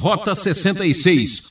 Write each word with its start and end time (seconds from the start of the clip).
Rota 0.00 0.34
66. 0.34 1.48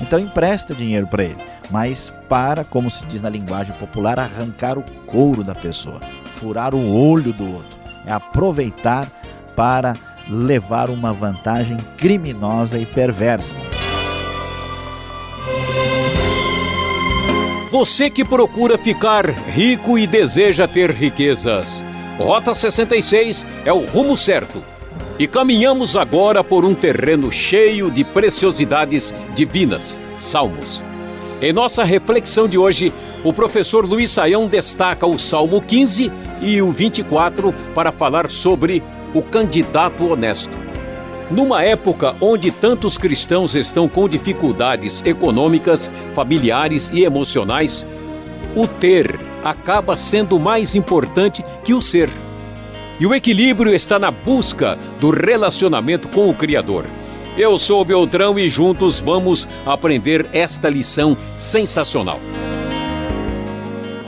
Então 0.00 0.20
empresta 0.20 0.72
dinheiro 0.72 1.08
para 1.08 1.24
ele, 1.24 1.38
mas 1.68 2.12
para, 2.28 2.62
como 2.62 2.88
se 2.88 3.04
diz 3.06 3.20
na 3.20 3.28
linguagem 3.28 3.74
popular, 3.74 4.16
arrancar 4.20 4.78
o 4.78 4.82
couro 5.06 5.42
da 5.42 5.56
pessoa, 5.56 6.00
furar 6.38 6.72
o 6.72 7.10
olho 7.10 7.32
do 7.32 7.52
outro. 7.52 7.76
É 8.06 8.12
aproveitar 8.12 9.10
para 9.56 9.96
levar 10.30 10.88
uma 10.88 11.12
vantagem 11.12 11.76
criminosa 11.96 12.78
e 12.78 12.86
perversa. 12.86 13.56
Você 17.72 18.08
que 18.08 18.24
procura 18.24 18.78
ficar 18.78 19.28
rico 19.28 19.98
e 19.98 20.06
deseja 20.06 20.68
ter 20.68 20.92
riquezas. 20.92 21.82
Rota 22.18 22.54
66 22.54 23.44
é 23.64 23.72
o 23.72 23.84
rumo 23.84 24.16
certo. 24.16 24.62
E 25.18 25.26
caminhamos 25.26 25.96
agora 25.96 26.44
por 26.44 26.64
um 26.64 26.74
terreno 26.74 27.32
cheio 27.32 27.90
de 27.90 28.04
preciosidades 28.04 29.12
divinas, 29.34 30.00
salmos. 30.16 30.84
Em 31.42 31.52
nossa 31.52 31.82
reflexão 31.82 32.46
de 32.46 32.56
hoje, 32.56 32.92
o 33.24 33.32
professor 33.32 33.84
Luiz 33.84 34.10
Saião 34.10 34.46
destaca 34.46 35.06
o 35.06 35.18
Salmo 35.18 35.60
15 35.60 36.12
e 36.40 36.62
o 36.62 36.70
24 36.70 37.52
para 37.74 37.90
falar 37.90 38.30
sobre 38.30 38.80
o 39.12 39.20
candidato 39.20 40.06
honesto. 40.06 40.56
Numa 41.32 41.64
época 41.64 42.14
onde 42.20 42.52
tantos 42.52 42.96
cristãos 42.96 43.56
estão 43.56 43.88
com 43.88 44.08
dificuldades 44.08 45.02
econômicas, 45.04 45.90
familiares 46.14 46.90
e 46.92 47.02
emocionais, 47.02 47.84
o 48.54 48.68
ter 48.68 49.18
acaba 49.44 49.96
sendo 49.96 50.38
mais 50.38 50.76
importante 50.76 51.44
que 51.64 51.74
o 51.74 51.82
ser. 51.82 52.08
E 53.00 53.06
o 53.06 53.14
equilíbrio 53.14 53.72
está 53.72 53.96
na 53.96 54.10
busca 54.10 54.76
do 55.00 55.10
relacionamento 55.10 56.08
com 56.08 56.28
o 56.28 56.34
Criador. 56.34 56.84
Eu 57.36 57.56
sou 57.56 57.84
Beltrão 57.84 58.36
e 58.36 58.48
juntos 58.48 58.98
vamos 58.98 59.46
aprender 59.64 60.28
esta 60.32 60.68
lição 60.68 61.16
sensacional. 61.36 62.18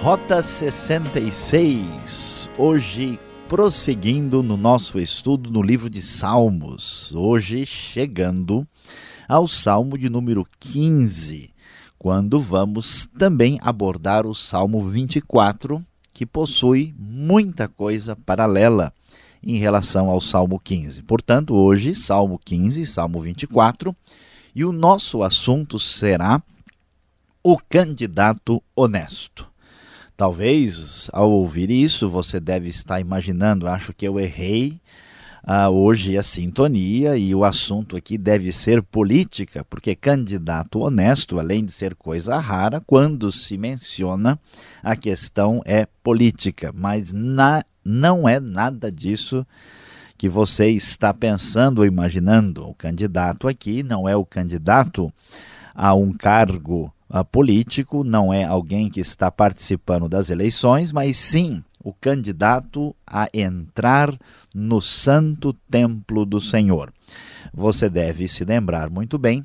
Rota 0.02 0.42
66. 0.42 2.50
Hoje 2.58 3.16
prosseguindo 3.48 4.42
no 4.42 4.56
nosso 4.56 4.98
estudo 4.98 5.52
no 5.52 5.62
livro 5.62 5.88
de 5.88 6.02
Salmos, 6.02 7.14
hoje 7.14 7.64
chegando 7.64 8.66
ao 9.28 9.46
Salmo 9.46 9.96
de 9.96 10.10
número 10.10 10.44
15, 10.58 11.50
quando 11.96 12.40
vamos 12.40 13.08
também 13.16 13.56
abordar 13.62 14.26
o 14.26 14.34
Salmo 14.34 14.80
24, 14.80 15.80
que 16.20 16.26
possui 16.26 16.94
muita 16.98 17.66
coisa 17.66 18.14
paralela 18.14 18.92
em 19.42 19.56
relação 19.56 20.10
ao 20.10 20.20
Salmo 20.20 20.60
15. 20.60 21.02
Portanto, 21.04 21.54
hoje, 21.54 21.94
Salmo 21.94 22.38
15, 22.44 22.84
Salmo 22.84 23.18
24, 23.22 23.96
e 24.54 24.62
o 24.62 24.70
nosso 24.70 25.22
assunto 25.22 25.78
será 25.78 26.42
o 27.42 27.56
candidato 27.56 28.62
honesto. 28.76 29.48
Talvez 30.14 31.08
ao 31.10 31.30
ouvir 31.30 31.70
isso 31.70 32.06
você 32.06 32.38
deve 32.38 32.68
estar 32.68 33.00
imaginando, 33.00 33.66
acho 33.66 33.94
que 33.94 34.06
eu 34.06 34.20
errei 34.20 34.78
ah, 35.42 35.70
hoje 35.70 36.18
a 36.18 36.22
sintonia 36.22 37.16
e 37.16 37.34
o 37.34 37.44
assunto 37.44 37.96
aqui 37.96 38.18
deve 38.18 38.52
ser 38.52 38.82
política, 38.82 39.64
porque 39.64 39.94
candidato 39.94 40.80
honesto, 40.80 41.38
além 41.38 41.64
de 41.64 41.72
ser 41.72 41.94
coisa 41.94 42.38
rara, 42.38 42.82
quando 42.86 43.32
se 43.32 43.56
menciona 43.56 44.38
a 44.82 44.94
questão 44.94 45.62
é 45.64 45.86
política, 46.02 46.72
mas 46.74 47.12
na, 47.12 47.64
não 47.84 48.28
é 48.28 48.38
nada 48.38 48.92
disso 48.92 49.46
que 50.16 50.28
você 50.28 50.68
está 50.68 51.14
pensando 51.14 51.78
ou 51.78 51.86
imaginando. 51.86 52.68
O 52.68 52.74
candidato 52.74 53.48
aqui 53.48 53.82
não 53.82 54.06
é 54.06 54.14
o 54.14 54.24
candidato 54.24 55.10
a 55.74 55.94
um 55.94 56.12
cargo 56.12 56.92
político, 57.32 58.04
não 58.04 58.32
é 58.32 58.44
alguém 58.44 58.90
que 58.90 59.00
está 59.00 59.30
participando 59.30 60.08
das 60.08 60.28
eleições, 60.28 60.92
mas 60.92 61.16
sim 61.16 61.64
o 61.82 61.92
candidato 61.92 62.94
a 63.06 63.28
entrar 63.32 64.16
no 64.54 64.80
santo 64.80 65.52
templo 65.70 66.24
do 66.24 66.40
Senhor. 66.40 66.92
Você 67.52 67.88
deve 67.88 68.28
se 68.28 68.44
lembrar 68.44 68.90
muito 68.90 69.18
bem 69.18 69.44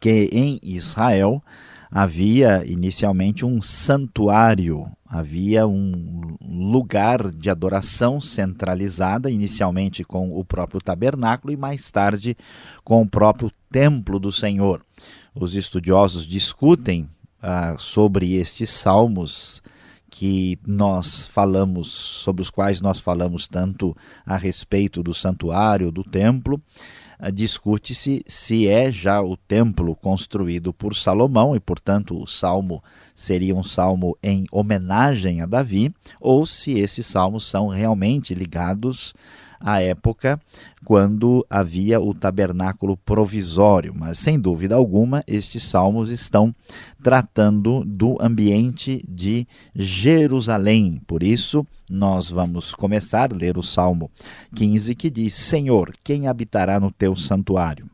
que 0.00 0.28
em 0.32 0.58
Israel 0.62 1.42
havia 1.90 2.64
inicialmente 2.66 3.44
um 3.44 3.62
santuário, 3.62 4.86
havia 5.08 5.66
um 5.66 6.36
lugar 6.42 7.32
de 7.32 7.48
adoração 7.48 8.20
centralizada, 8.20 9.30
inicialmente 9.30 10.04
com 10.04 10.38
o 10.38 10.44
próprio 10.44 10.80
tabernáculo 10.80 11.52
e 11.52 11.56
mais 11.56 11.90
tarde 11.90 12.36
com 12.84 13.02
o 13.02 13.08
próprio 13.08 13.50
templo 13.70 14.18
do 14.18 14.30
Senhor 14.30 14.82
os 15.40 15.54
estudiosos 15.54 16.26
discutem 16.26 17.08
ah, 17.40 17.76
sobre 17.78 18.34
estes 18.34 18.70
salmos 18.70 19.62
que 20.10 20.58
nós 20.66 21.26
falamos, 21.28 21.88
sobre 21.88 22.42
os 22.42 22.50
quais 22.50 22.80
nós 22.80 23.00
falamos 23.00 23.46
tanto 23.46 23.96
a 24.24 24.36
respeito 24.36 25.02
do 25.02 25.12
santuário, 25.14 25.90
do 25.90 26.02
templo, 26.02 26.60
ah, 27.18 27.30
discute-se 27.30 28.22
se 28.26 28.68
é 28.68 28.92
já 28.92 29.20
o 29.20 29.36
templo 29.36 29.96
construído 29.96 30.72
por 30.72 30.94
Salomão 30.94 31.56
e, 31.56 31.60
portanto, 31.60 32.16
o 32.16 32.26
salmo 32.26 32.82
seria 33.12 33.56
um 33.56 33.64
salmo 33.64 34.16
em 34.22 34.46
homenagem 34.52 35.40
a 35.40 35.46
Davi, 35.46 35.92
ou 36.20 36.46
se 36.46 36.78
esses 36.78 37.04
salmos 37.06 37.44
são 37.44 37.68
realmente 37.68 38.34
ligados 38.34 39.14
à 39.60 39.82
época 39.82 40.40
quando 40.84 41.44
havia 41.50 42.00
o 42.00 42.14
tabernáculo 42.14 42.96
provisório. 42.96 43.94
Mas, 43.96 44.18
sem 44.18 44.38
dúvida 44.38 44.74
alguma, 44.74 45.22
estes 45.26 45.64
salmos 45.64 46.10
estão 46.10 46.54
tratando 47.02 47.84
do 47.84 48.16
ambiente 48.20 49.04
de 49.08 49.46
Jerusalém. 49.74 51.00
Por 51.06 51.22
isso, 51.22 51.66
nós 51.90 52.30
vamos 52.30 52.74
começar 52.74 53.32
a 53.32 53.36
ler 53.36 53.58
o 53.58 53.62
Salmo 53.62 54.10
15, 54.54 54.94
que 54.94 55.10
diz: 55.10 55.34
Senhor, 55.34 55.92
quem 56.02 56.26
habitará 56.26 56.78
no 56.80 56.90
teu 56.90 57.16
santuário? 57.16 57.88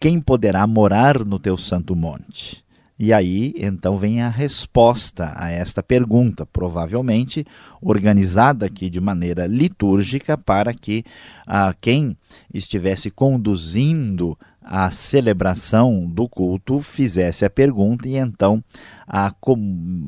Quem 0.00 0.20
poderá 0.20 0.66
morar 0.66 1.24
no 1.24 1.38
teu 1.38 1.56
santo 1.56 1.94
monte? 1.94 2.61
E 3.04 3.12
aí, 3.12 3.52
então, 3.56 3.98
vem 3.98 4.22
a 4.22 4.28
resposta 4.28 5.32
a 5.34 5.50
esta 5.50 5.82
pergunta, 5.82 6.46
provavelmente 6.46 7.44
organizada 7.80 8.66
aqui 8.66 8.88
de 8.88 9.00
maneira 9.00 9.44
litúrgica 9.44 10.38
para 10.38 10.72
que 10.72 11.02
ah, 11.44 11.74
quem 11.80 12.16
estivesse 12.54 13.10
conduzindo 13.10 14.38
a 14.62 14.88
celebração 14.92 16.06
do 16.06 16.28
culto 16.28 16.78
fizesse 16.78 17.44
a 17.44 17.50
pergunta 17.50 18.06
e 18.06 18.14
então 18.14 18.62
a, 19.04 19.34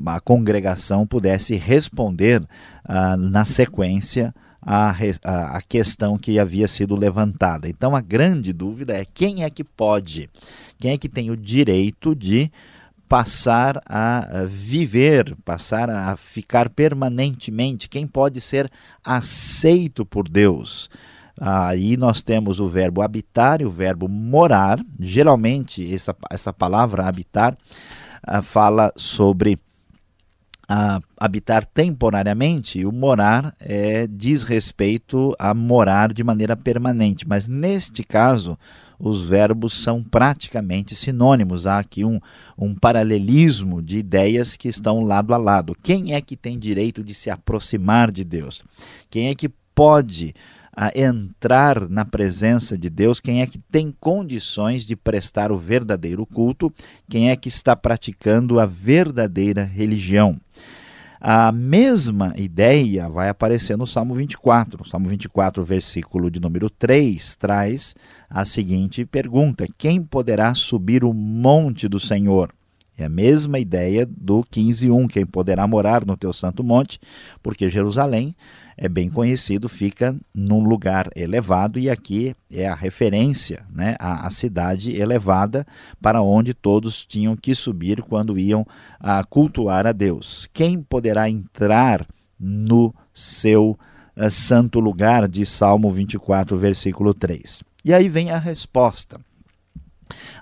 a 0.07 0.21
congregação 0.21 1.05
pudesse 1.05 1.57
responder 1.57 2.47
ah, 2.85 3.17
na 3.17 3.45
sequência 3.45 4.33
a, 4.63 4.95
a, 5.25 5.61
questão 5.63 6.17
que 6.17 6.39
havia 6.39 6.69
sido 6.69 6.95
levantada. 6.95 7.69
Então 7.69 7.97
a 7.97 8.01
grande 8.01 8.53
dúvida 8.53 8.97
é 8.97 9.05
quem 9.05 9.43
é 9.43 9.51
que 9.51 9.65
pode, 9.65 10.31
quem 10.79 10.93
é 10.93 10.97
que 10.97 11.09
tem 11.09 11.33
o 11.33 11.37
direito 11.37 12.15
de 12.15 12.53
passar 13.09 13.81
a 13.87 14.45
viver, 14.47 15.37
passar 15.45 15.91
a 15.91 16.17
ficar 16.17 16.69
permanentemente, 16.69 17.89
quem 17.89 18.07
pode 18.07 18.41
ser 18.41 18.71
aceito 19.05 20.05
por 20.05 20.29
Deus. 20.29 20.89
Aí 21.41 21.97
nós 21.97 22.23
temos 22.23 22.61
o 22.61 22.69
verbo 22.69 23.03
habitar 23.03 23.61
e 23.61 23.65
o 23.65 23.71
verbo 23.71 24.09
morar. 24.09 24.79
Geralmente, 25.01 25.93
essa, 25.93 26.15
essa 26.31 26.53
palavra 26.53 27.07
habitar 27.07 27.57
uh, 28.29 28.43
fala 28.43 28.93
sobre 28.97 29.59
uh, 30.71 31.03
habitar 31.19 31.65
temporariamente, 31.65 32.79
e 32.79 32.87
o 32.87 32.93
morar 32.93 33.55
é, 33.59 34.07
diz 34.07 34.45
respeito 34.45 35.35
a 35.39 35.53
morar 35.53 36.13
de 36.13 36.23
maneira 36.23 36.57
permanente. 36.57 37.27
Mas 37.27 37.49
neste 37.49 38.05
caso, 38.05 38.57
os 39.05 39.23
verbos 39.23 39.75
são 39.75 40.03
praticamente 40.03 40.97
sinônimos. 40.97 41.67
Há 41.67 41.79
aqui 41.79 42.07
um, 42.07 42.19
um 42.57 42.75
paralelismo 42.75 43.83
de 43.83 43.99
ideias 43.99 44.57
que 44.57 44.67
estão 44.67 45.03
lado 45.03 45.35
a 45.35 45.37
lado. 45.37 45.77
Quem 45.83 46.15
é 46.15 46.23
que 46.23 46.35
tem 46.35 46.59
direito 46.59 47.05
de 47.05 47.13
se 47.13 47.29
aproximar 47.29 48.11
de 48.11 48.25
Deus? 48.25 48.65
Quem 49.11 49.29
é 49.29 49.35
que 49.35 49.51
pode 49.75 50.35
a 50.75 50.91
entrar 50.99 51.87
na 51.87 52.07
presença 52.07 52.79
de 52.79 52.89
Deus, 52.89 53.21
quem 53.21 53.43
é 53.43 53.47
que 53.47 53.59
tem 53.71 53.95
condições 54.01 54.87
de 54.87 54.97
prestar 54.97 55.53
o 55.53 55.59
verdadeiro 55.59 56.25
culto, 56.25 56.73
quem 57.09 57.31
é 57.31 57.37
que 57.37 57.49
está 57.51 57.77
praticando 57.77 58.59
a 58.59 58.65
verdadeira 58.65 59.65
religião. 59.65 60.41
A 61.27 61.51
mesma 61.51 62.35
ideia 62.37 63.09
vai 63.09 63.31
aparecer 63.31 63.79
no 63.79 63.87
Salmo 63.87 64.15
24. 64.15 64.83
O 64.83 64.87
Salmo 64.87 65.09
24, 65.09 65.65
versículo 65.65 66.31
de 66.31 66.39
número 66.39 66.69
3, 66.69 67.37
traz 67.37 67.95
a 68.35 68.45
seguinte 68.45 69.07
pergunta: 69.07 69.69
Quem 69.79 70.03
poderá 70.03 70.53
subir 70.55 71.05
o 71.05 71.13
monte 71.15 71.87
do 71.87 72.01
Senhor? 72.01 72.53
É 72.99 73.05
a 73.05 73.09
mesma 73.09 73.61
ideia 73.61 74.05
do 74.07 74.43
15.1, 74.43 75.09
quem 75.09 75.27
poderá 75.27 75.67
morar 75.67 76.05
no 76.05 76.17
teu 76.17 76.33
santo 76.33 76.63
monte, 76.63 77.01
porque 77.43 77.69
Jerusalém 77.69 78.35
é 78.77 78.89
bem 78.89 79.09
conhecido, 79.09 79.69
fica 79.69 80.17
num 80.33 80.65
lugar 80.65 81.09
elevado 81.15 81.79
e 81.79 81.91
aqui 81.91 82.37
é 82.53 82.69
a 82.69 82.75
referência, 82.75 83.65
né, 83.73 83.97
a 83.99 84.29
cidade 84.31 84.97
elevada 84.97 85.67
para 86.01 86.23
onde 86.23 86.55
todos 86.55 87.05
tinham 87.05 87.37
que 87.37 87.53
subir 87.55 88.01
quando 88.03 88.39
iam 88.39 88.65
a 89.01 89.25
cultuar 89.25 89.87
a 89.89 89.93
Deus. 89.93 90.49
Quem 90.53 90.81
poderá 90.81 91.29
entrar 91.29 92.07
no 92.39 92.95
seu 93.13 93.77
uh, 94.17 94.31
santo 94.31 94.79
lugar, 94.79 95.29
de 95.29 95.45
Salmo 95.45 95.91
24, 95.91 96.57
versículo 96.57 97.13
3? 97.13 97.74
E 97.85 97.93
aí 97.93 98.09
vem 98.09 98.31
a 98.31 98.39
resposta. 98.39 99.21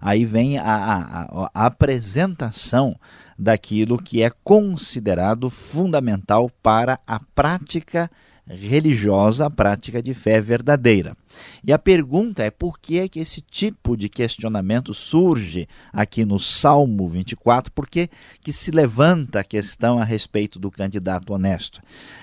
Aí 0.01 0.25
vem 0.25 0.59
a, 0.59 0.65
a, 0.65 1.51
a 1.55 1.67
apresentação 1.67 2.97
daquilo 3.39 3.99
que 4.01 4.23
é 4.23 4.31
considerado 4.45 5.51
fundamental 5.51 6.51
para 6.63 7.01
a 7.07 7.21
prática 7.35 8.11
religiosa, 8.49 9.47
a 9.47 9.51
prática 9.51 10.03
de 10.03 10.15
fé 10.15 10.41
verdadeira. 10.41 11.17
E 11.65 11.73
a 11.73 11.79
pergunta 11.79 12.43
é 12.43 12.51
por 12.51 12.79
que 12.79 12.99
é 12.99 13.09
que 13.09 13.21
esse 13.21 13.41
tipo 13.41 13.97
de 13.97 14.09
questionamento 14.09 14.93
surge 14.93 15.69
aqui 15.93 16.25
no 16.25 16.39
Salmo 16.39 17.09
24? 17.09 17.73
Por 17.73 17.89
que, 17.89 18.11
que 18.43 18.53
se 18.53 18.71
levanta 18.71 19.41
a 19.41 19.45
questão 19.45 19.99
a 19.99 20.05
respeito 20.05 20.59
do 20.59 20.71
candidato 20.71 21.33
honesto? 21.33 21.81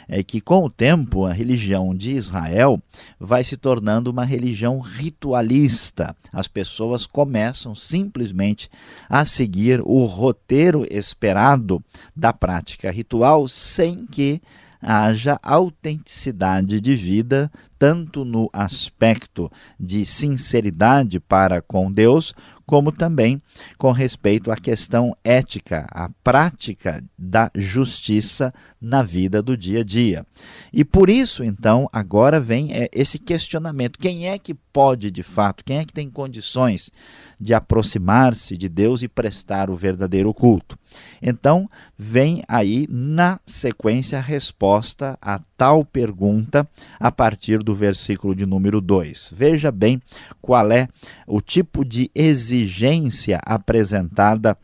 É 0.08 0.22
que 0.22 0.42
com 0.42 0.66
o 0.66 0.70
tempo 0.70 1.26
a 1.26 1.34
religião 1.34 1.96
de 1.96 2.12
Israel 2.12 2.82
vai 3.20 3.44
se 3.44 3.56
tornando 3.56 4.12
uma 4.12 4.26
religião 4.26 4.80
ritualista. 4.80 6.16
As 6.34 6.48
pessoas 6.48 7.06
começam 7.06 7.74
simplesmente 7.74 8.70
a 9.08 9.24
seguir 9.24 9.82
o 9.84 10.04
roteiro 10.06 10.86
esperado 10.90 11.82
da 12.16 12.34
prática 12.34 12.92
ritual 12.92 13.48
sem 13.48 14.06
que 14.06 14.42
haja 14.82 15.40
autenticidade 15.44 16.80
de 16.80 16.96
vida, 16.96 17.52
tanto 17.78 18.24
no 18.24 18.50
aspecto 18.52 19.52
de 19.80 20.06
sinceridade 20.06 21.20
para 21.20 21.62
com 21.62 21.92
Deus, 21.92 22.34
como 22.66 22.92
também 22.92 23.42
com 23.78 23.92
respeito 23.92 24.52
à 24.52 24.56
questão 24.56 25.16
ética, 25.24 25.88
à 25.90 26.10
prática 26.24 27.04
da 27.18 27.50
justiça 27.56 28.54
na 28.80 29.02
vida 29.02 29.42
do 29.42 29.58
dia 29.58 29.80
a 29.80 29.84
dia. 29.84 30.26
E 30.72 30.86
por 30.86 31.10
isso, 31.10 31.44
então, 31.44 31.90
agora 31.92 32.40
vem 32.40 32.72
é, 32.72 32.88
esse 32.94 33.18
questionamento: 33.18 33.98
quem 33.98 34.28
é 34.28 34.38
que 34.38 34.54
pode 34.54 35.10
de 35.10 35.24
fato, 35.24 35.64
quem 35.66 35.80
é 35.80 35.86
que 35.86 35.94
tem 35.94 36.10
condições 36.10 36.92
de 37.40 37.54
aproximar-se 37.54 38.58
de 38.58 38.68
Deus 38.68 39.02
e 39.02 39.08
prestar 39.08 39.70
o 39.70 39.76
verdadeiro 39.76 40.34
culto? 40.34 40.78
Então, 41.22 41.70
vem 41.98 42.44
aí 42.48 42.88
na 42.90 43.40
sequência 43.46 44.18
a 44.18 44.22
resposta 44.22 45.18
a 45.22 45.40
tal 45.56 45.86
pergunta 45.86 46.68
a 47.00 47.12
partir 47.12 47.60
do 47.60 47.74
versículo 47.74 48.36
de 48.36 48.46
número 48.46 48.82
2. 48.82 49.30
Veja 49.32 49.72
bem 49.72 50.02
qual 50.42 50.72
é 50.72 50.88
o 51.28 51.42
tipo 51.42 51.86
de 51.86 52.12
exigência 52.14 53.40
apresentada 53.46 54.58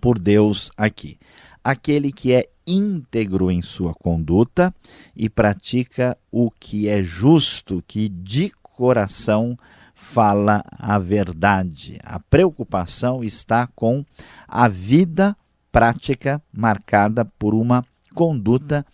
por 0.00 0.18
Deus 0.18 0.70
aqui. 0.76 1.18
Aquele 1.62 2.10
que 2.10 2.32
é 2.32 2.48
íntegro 2.66 3.50
em 3.50 3.60
sua 3.60 3.92
conduta 3.94 4.74
e 5.14 5.28
pratica 5.28 6.16
o 6.30 6.50
que 6.50 6.88
é 6.88 7.02
justo, 7.02 7.82
que 7.86 8.08
de 8.08 8.50
coração 8.62 9.58
fala 10.00 10.64
a 10.70 10.98
verdade. 10.98 11.98
A 12.02 12.18
preocupação 12.18 13.22
está 13.22 13.66
com 13.66 14.04
a 14.48 14.66
vida 14.66 15.36
prática 15.70 16.42
marcada 16.52 17.24
por 17.24 17.54
uma 17.54 17.84
conduta 18.12 18.84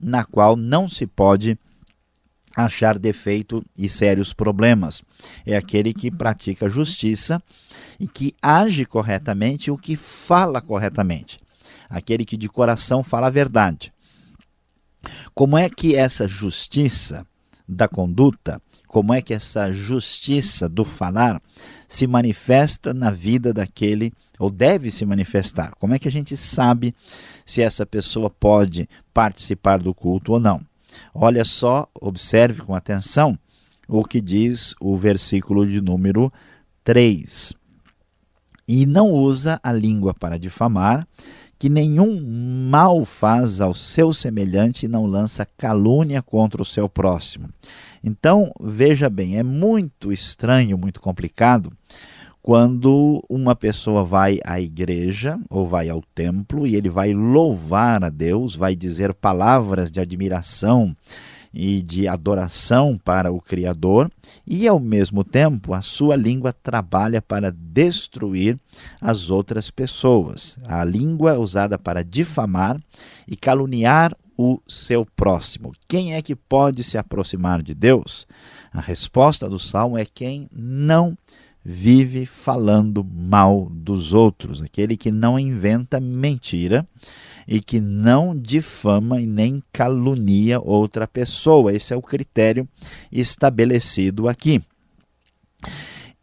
na 0.00 0.24
qual 0.24 0.56
não 0.56 0.88
se 0.88 1.06
pode 1.06 1.58
achar 2.56 2.98
defeito 2.98 3.62
e 3.76 3.88
sérios 3.88 4.32
problemas. 4.32 5.02
É 5.44 5.56
aquele 5.56 5.92
que 5.92 6.10
pratica 6.10 6.70
justiça 6.70 7.42
e 7.98 8.06
que 8.06 8.34
age 8.40 8.86
corretamente 8.86 9.70
o 9.70 9.76
que 9.76 9.96
fala 9.96 10.60
corretamente. 10.60 11.38
Aquele 11.90 12.24
que 12.24 12.36
de 12.36 12.48
coração 12.48 13.02
fala 13.02 13.26
a 13.26 13.30
verdade. 13.30 13.92
Como 15.34 15.58
é 15.58 15.68
que 15.68 15.96
essa 15.96 16.26
justiça 16.26 17.26
da 17.68 17.88
conduta, 17.88 18.60
como 18.92 19.14
é 19.14 19.22
que 19.22 19.32
essa 19.32 19.72
justiça 19.72 20.68
do 20.68 20.84
falar 20.84 21.40
se 21.88 22.06
manifesta 22.06 22.92
na 22.92 23.10
vida 23.10 23.50
daquele, 23.50 24.12
ou 24.38 24.50
deve 24.50 24.90
se 24.90 25.06
manifestar? 25.06 25.72
Como 25.78 25.94
é 25.94 25.98
que 25.98 26.08
a 26.08 26.12
gente 26.12 26.36
sabe 26.36 26.94
se 27.46 27.62
essa 27.62 27.86
pessoa 27.86 28.28
pode 28.28 28.86
participar 29.14 29.78
do 29.78 29.94
culto 29.94 30.34
ou 30.34 30.38
não? 30.38 30.60
Olha 31.14 31.42
só, 31.42 31.88
observe 31.98 32.60
com 32.60 32.74
atenção 32.74 33.38
o 33.88 34.04
que 34.04 34.20
diz 34.20 34.74
o 34.78 34.94
versículo 34.94 35.66
de 35.66 35.80
número 35.80 36.30
3. 36.84 37.54
E 38.68 38.84
não 38.84 39.10
usa 39.10 39.58
a 39.62 39.72
língua 39.72 40.12
para 40.12 40.38
difamar, 40.38 41.08
que 41.58 41.70
nenhum 41.70 42.20
mal 42.68 43.06
faz 43.06 43.58
ao 43.58 43.74
seu 43.74 44.12
semelhante 44.12 44.84
e 44.84 44.88
não 44.88 45.06
lança 45.06 45.46
calúnia 45.56 46.20
contra 46.20 46.60
o 46.60 46.66
seu 46.66 46.90
próximo. 46.90 47.48
Então, 48.02 48.52
veja 48.60 49.08
bem, 49.08 49.38
é 49.38 49.42
muito 49.42 50.12
estranho, 50.12 50.76
muito 50.76 51.00
complicado 51.00 51.72
quando 52.42 53.24
uma 53.28 53.54
pessoa 53.54 54.04
vai 54.04 54.40
à 54.44 54.60
igreja 54.60 55.38
ou 55.48 55.64
vai 55.64 55.88
ao 55.88 56.02
templo 56.12 56.66
e 56.66 56.74
ele 56.74 56.90
vai 56.90 57.14
louvar 57.14 58.02
a 58.02 58.08
Deus, 58.08 58.56
vai 58.56 58.74
dizer 58.74 59.14
palavras 59.14 59.92
de 59.92 60.00
admiração 60.00 60.94
e 61.54 61.82
de 61.82 62.08
adoração 62.08 62.98
para 62.98 63.30
o 63.30 63.40
Criador, 63.40 64.10
e 64.46 64.66
ao 64.66 64.80
mesmo 64.80 65.22
tempo 65.22 65.74
a 65.74 65.82
sua 65.82 66.16
língua 66.16 66.52
trabalha 66.52 67.20
para 67.20 67.52
destruir 67.52 68.58
as 69.00 69.28
outras 69.28 69.70
pessoas. 69.70 70.56
A 70.64 70.82
língua 70.82 71.32
é 71.32 71.38
usada 71.38 71.78
para 71.78 72.02
difamar 72.02 72.80
e 73.28 73.36
caluniar 73.36 74.16
o 74.36 74.60
seu 74.66 75.04
próximo. 75.04 75.72
Quem 75.86 76.14
é 76.14 76.22
que 76.22 76.34
pode 76.34 76.82
se 76.82 76.96
aproximar 76.96 77.62
de 77.62 77.74
Deus? 77.74 78.26
A 78.72 78.80
resposta 78.80 79.48
do 79.48 79.58
salmo 79.58 79.98
é 79.98 80.04
quem 80.04 80.48
não 80.52 81.16
vive 81.64 82.26
falando 82.26 83.04
mal 83.04 83.68
dos 83.70 84.12
outros, 84.12 84.60
aquele 84.60 84.96
que 84.96 85.12
não 85.12 85.38
inventa 85.38 86.00
mentira 86.00 86.86
e 87.46 87.60
que 87.60 87.80
não 87.80 88.36
difama 88.36 89.20
e 89.20 89.26
nem 89.26 89.62
calunia 89.72 90.60
outra 90.60 91.06
pessoa. 91.06 91.72
Esse 91.72 91.92
é 91.92 91.96
o 91.96 92.02
critério 92.02 92.68
estabelecido 93.10 94.28
aqui. 94.28 94.60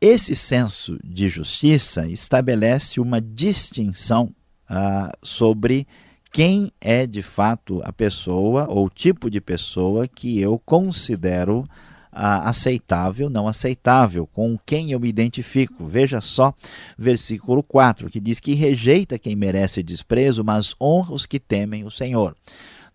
Esse 0.02 0.36
senso 0.36 0.98
de 1.04 1.30
justiça 1.30 2.08
estabelece 2.08 3.00
uma 3.02 3.20
distinção 3.20 4.34
ah, 4.68 5.12
sobre 5.22 5.86
quem 6.32 6.72
é 6.80 7.08
de 7.08 7.22
fato 7.22 7.82
a 7.84 7.92
pessoa 7.92 8.68
ou 8.70 8.90
tipo 8.90 9.30
de 9.30 9.42
pessoa 9.42 10.08
que 10.08 10.40
eu 10.40 10.60
considero 10.60 11.68
ah, 12.12 12.50
aceitável, 12.50 13.30
não 13.30 13.48
aceitável, 13.48 14.28
com 14.28 14.58
quem 14.66 14.92
eu 14.92 15.00
me 15.00 15.08
identifico. 15.08 15.86
Veja 15.86 16.22
só, 16.22 16.54
versículo 16.98 17.64
4, 17.64 18.10
que 18.10 18.20
diz 18.20 18.40
que 18.40 18.54
rejeita 18.54 19.20
quem 19.20 19.36
merece 19.36 19.82
desprezo, 19.82 20.44
mas 20.44 20.76
honra 20.82 21.14
os 21.14 21.26
que 21.26 21.40
temem 21.40 21.84
o 21.84 21.92
Senhor. 21.92 22.36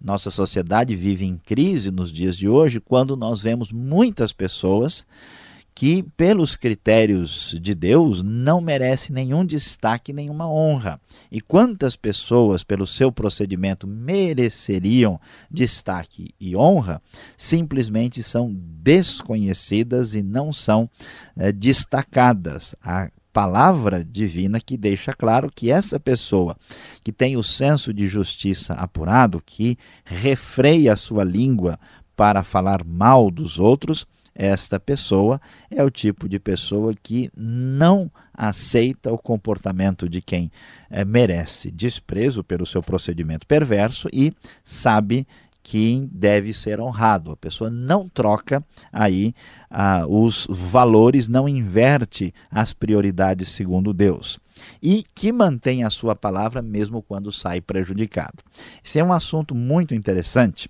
Nossa 0.01 0.31
sociedade 0.31 0.95
vive 0.95 1.25
em 1.25 1.39
crise 1.39 1.91
nos 1.91 2.13
dias 2.13 2.37
de 2.37 2.49
hoje 2.49 2.81
quando 2.81 3.17
nós 3.17 3.43
vemos 3.43 3.73
muitas 3.73 4.33
pessoas 4.33 5.07
que, 5.75 6.05
pelos 6.17 6.55
critérios 6.55 7.59
de 7.61 7.75
Deus, 7.75 8.23
não 8.23 8.61
merece 8.61 9.13
nenhum 9.13 9.45
destaque, 9.45 10.13
nenhuma 10.13 10.49
honra. 10.49 11.01
E 11.33 11.41
quantas 11.41 11.97
pessoas, 11.97 12.63
pelo 12.63 12.87
seu 12.87 13.11
procedimento, 13.11 13.87
mereceriam 13.87 15.21
destaque 15.51 16.31
e 16.41 16.55
honra, 16.55 17.03
simplesmente 17.37 18.23
são 18.23 18.55
desconhecidas 18.55 20.15
e 20.15 20.23
não 20.23 20.53
são 20.53 20.89
é, 21.37 21.51
destacadas. 21.51 22.77
A 22.81 23.11
palavra 23.33 24.05
divina 24.05 24.61
que 24.61 24.77
deixa 24.77 25.13
claro 25.13 25.51
que 25.53 25.73
essa 25.73 25.99
pessoa 25.99 26.57
que 27.03 27.11
tem 27.11 27.37
o 27.37 27.43
senso 27.43 27.93
de 27.93 28.07
justiça 28.07 28.75
apurado, 28.75 29.43
que 29.45 29.77
refreia 30.05 30.93
a 30.93 30.97
sua 30.97 31.25
língua 31.25 31.81
para 32.15 32.45
falar 32.45 32.85
mal 32.85 33.29
dos 33.29 33.59
outros, 33.59 34.07
esta 34.35 34.81
pessoa 34.81 35.41
é 35.71 35.83
o 35.83 35.91
tipo 35.91 36.29
de 36.29 36.39
pessoa 36.39 36.93
que 37.01 37.31
não 37.37 38.11
aceita 38.33 39.13
o 39.13 39.19
comportamento 39.19 40.09
de 40.09 40.21
quem 40.21 40.51
é, 40.91 41.05
merece 41.05 41.71
desprezo 41.71 42.43
pelo 42.43 42.67
seu 42.67 42.83
procedimento 42.83 43.47
perverso 43.47 44.09
e 44.13 44.33
sabe 44.65 45.27
que 45.63 46.07
deve 46.13 46.53
ser 46.53 46.79
honrado. 46.79 47.33
A 47.33 47.37
pessoa 47.37 47.71
não 47.71 48.07
troca 48.07 48.63
aí 48.93 49.35
ah, 49.71 50.05
os 50.07 50.47
valores, 50.51 51.27
não 51.27 51.49
inverte 51.49 52.35
as 52.51 52.75
prioridades 52.75 53.49
segundo 53.49 53.95
Deus. 53.95 54.39
E 54.83 55.05
que 55.15 55.33
mantém 55.33 55.83
a 55.83 55.91
sua 55.91 56.15
palavra 56.15 56.61
mesmo 56.61 57.03
quando 57.03 57.33
sai 57.33 57.61
prejudicado. 57.63 58.43
Esse 58.85 58.99
é 58.99 59.05
um 59.05 59.13
assunto 59.13 59.55
muito 59.55 59.95
interessante. 59.95 60.69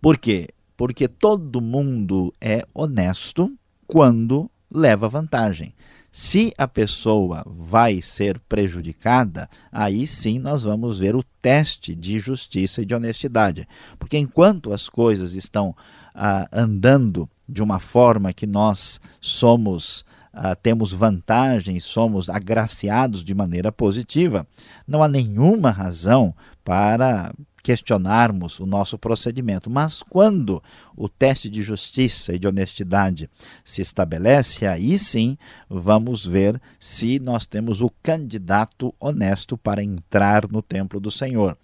Por 0.00 0.16
quê? 0.16 0.48
Porque 0.78 1.08
todo 1.08 1.60
mundo 1.60 2.32
é 2.40 2.64
honesto 2.72 3.52
quando 3.84 4.48
leva 4.72 5.08
vantagem. 5.08 5.74
Se 6.12 6.54
a 6.56 6.68
pessoa 6.68 7.44
vai 7.44 8.00
ser 8.00 8.38
prejudicada, 8.48 9.50
aí 9.72 10.06
sim 10.06 10.38
nós 10.38 10.62
vamos 10.62 11.00
ver 11.00 11.16
o 11.16 11.24
teste 11.42 11.96
de 11.96 12.20
justiça 12.20 12.80
e 12.80 12.86
de 12.86 12.94
honestidade. 12.94 13.66
Porque 13.98 14.16
enquanto 14.16 14.72
as 14.72 14.88
coisas 14.88 15.34
estão 15.34 15.74
ah, 16.14 16.48
andando 16.52 17.28
de 17.48 17.60
uma 17.60 17.80
forma 17.80 18.32
que 18.32 18.46
nós 18.46 19.00
somos 19.20 20.06
Uh, 20.30 20.54
temos 20.62 20.92
vantagens, 20.92 21.82
somos 21.82 22.28
agraciados 22.28 23.24
de 23.24 23.34
maneira 23.34 23.72
positiva, 23.72 24.46
não 24.86 25.02
há 25.02 25.08
nenhuma 25.08 25.70
razão 25.70 26.32
para 26.62 27.32
questionarmos 27.68 28.60
o 28.60 28.64
nosso 28.64 28.96
procedimento. 28.96 29.68
Mas 29.68 30.02
quando 30.02 30.62
o 30.96 31.06
teste 31.06 31.50
de 31.50 31.62
justiça 31.62 32.32
e 32.32 32.38
de 32.38 32.48
honestidade 32.48 33.28
se 33.62 33.82
estabelece, 33.82 34.66
aí 34.66 34.98
sim 34.98 35.36
vamos 35.68 36.24
ver 36.24 36.58
se 36.80 37.18
nós 37.18 37.44
temos 37.44 37.82
o 37.82 37.90
candidato 38.02 38.94
honesto 38.98 39.54
para 39.58 39.84
entrar 39.84 40.50
no 40.50 40.62
templo 40.62 40.98
do 40.98 41.10
Senhor. 41.10 41.58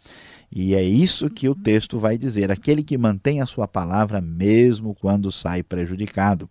E 0.53 0.75
é 0.75 0.83
isso 0.83 1.31
que 1.31 1.49
o 1.49 1.55
texto 1.55 1.99
vai 1.99 2.19
dizer: 2.19 2.53
aquele 2.53 2.83
que 2.83 2.99
mantém 2.99 3.41
a 3.41 3.47
sua 3.47 3.67
palavra, 3.67 4.21
mesmo 4.21 4.95
quando 4.95 5.33
sai 5.33 5.63
prejudicado 5.63 6.47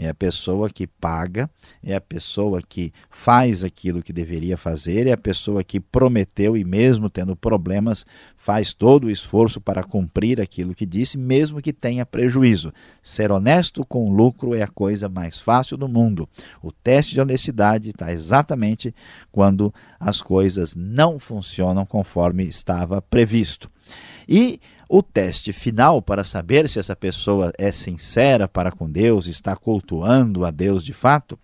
é 0.00 0.08
a 0.08 0.14
pessoa 0.14 0.70
que 0.70 0.86
paga, 0.86 1.50
é 1.82 1.96
a 1.96 2.00
pessoa 2.00 2.62
que 2.62 2.92
faz 3.10 3.64
aquilo 3.64 4.00
que 4.00 4.12
deveria 4.12 4.56
fazer, 4.56 5.08
é 5.08 5.12
a 5.12 5.16
pessoa 5.16 5.64
que 5.64 5.80
prometeu 5.80 6.56
e, 6.56 6.62
mesmo 6.62 7.10
tendo 7.10 7.34
problemas, 7.34 8.06
faz 8.36 8.72
todo 8.72 9.08
o 9.08 9.10
esforço 9.10 9.60
para 9.60 9.82
cumprir 9.82 10.40
aquilo 10.40 10.72
que 10.72 10.86
disse, 10.86 11.18
mesmo 11.18 11.60
que 11.60 11.72
tenha 11.72 12.06
prejuízo. 12.06 12.72
Ser 13.02 13.32
honesto 13.32 13.84
com 13.84 14.12
lucro 14.12 14.54
é 14.54 14.62
a 14.62 14.68
coisa 14.68 15.08
mais 15.08 15.36
fácil 15.36 15.76
do 15.76 15.88
mundo. 15.88 16.28
O 16.62 16.70
teste 16.70 17.14
de 17.14 17.20
honestidade 17.20 17.88
está 17.88 18.12
exatamente 18.12 18.94
quando 19.32 19.74
as 19.98 20.22
coisas 20.22 20.76
não 20.76 21.18
funcionam 21.18 21.84
conforme 21.84 22.44
estava 22.44 23.02
previsto. 23.02 23.68
E 24.28 24.60
o 24.88 25.02
teste 25.02 25.52
final 25.52 26.00
para 26.00 26.24
saber 26.24 26.68
se 26.68 26.78
essa 26.78 26.96
pessoa 26.96 27.52
é 27.58 27.70
sincera 27.70 28.48
para 28.48 28.72
com 28.72 28.90
Deus, 28.90 29.26
está 29.26 29.54
cultuando 29.54 30.46
a 30.46 30.50
Deus 30.50 30.82
de 30.82 30.94
fato, 30.94 31.38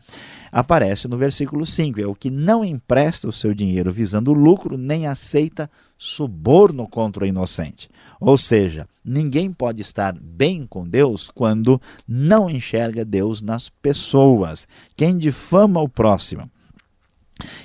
aparece 0.50 1.06
no 1.06 1.18
versículo 1.18 1.66
5. 1.66 2.00
É 2.00 2.06
o 2.06 2.14
que 2.14 2.30
não 2.30 2.64
empresta 2.64 3.28
o 3.28 3.32
seu 3.32 3.52
dinheiro 3.52 3.92
visando 3.92 4.32
lucro, 4.32 4.78
nem 4.78 5.06
aceita 5.06 5.70
suborno 5.98 6.88
contra 6.88 7.24
o 7.24 7.26
inocente. 7.26 7.90
Ou 8.18 8.38
seja, 8.38 8.88
ninguém 9.04 9.52
pode 9.52 9.82
estar 9.82 10.14
bem 10.18 10.66
com 10.66 10.88
Deus 10.88 11.30
quando 11.34 11.80
não 12.08 12.48
enxerga 12.48 13.04
Deus 13.04 13.42
nas 13.42 13.68
pessoas. 13.68 14.66
Quem 14.96 15.18
difama 15.18 15.82
o 15.82 15.88
próximo 15.88 16.50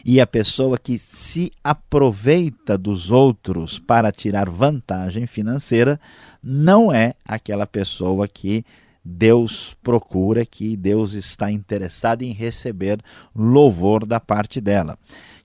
e 0.04 0.20
a 0.20 0.28
pessoa 0.28 0.78
que 0.78 0.98
se 0.98 1.52
aproveita 1.64 2.78
dos 2.78 3.12
outros 3.12 3.80
para 3.80 4.12
tirar 4.12 4.50
vantagem 4.50 5.28
financeira 5.28 6.00
não 6.42 6.92
é 6.92 7.14
aquela 7.26 7.68
pessoa 7.68 8.28
que 8.28 8.66
Deus 9.04 9.76
procura, 9.82 10.46
que 10.46 10.76
Deus 10.76 11.14
está 11.14 11.52
interessado 11.52 12.22
em 12.22 12.32
receber 12.32 13.00
louvor 13.36 14.06
da 14.06 14.20
parte 14.20 14.60
dela. 14.60 14.98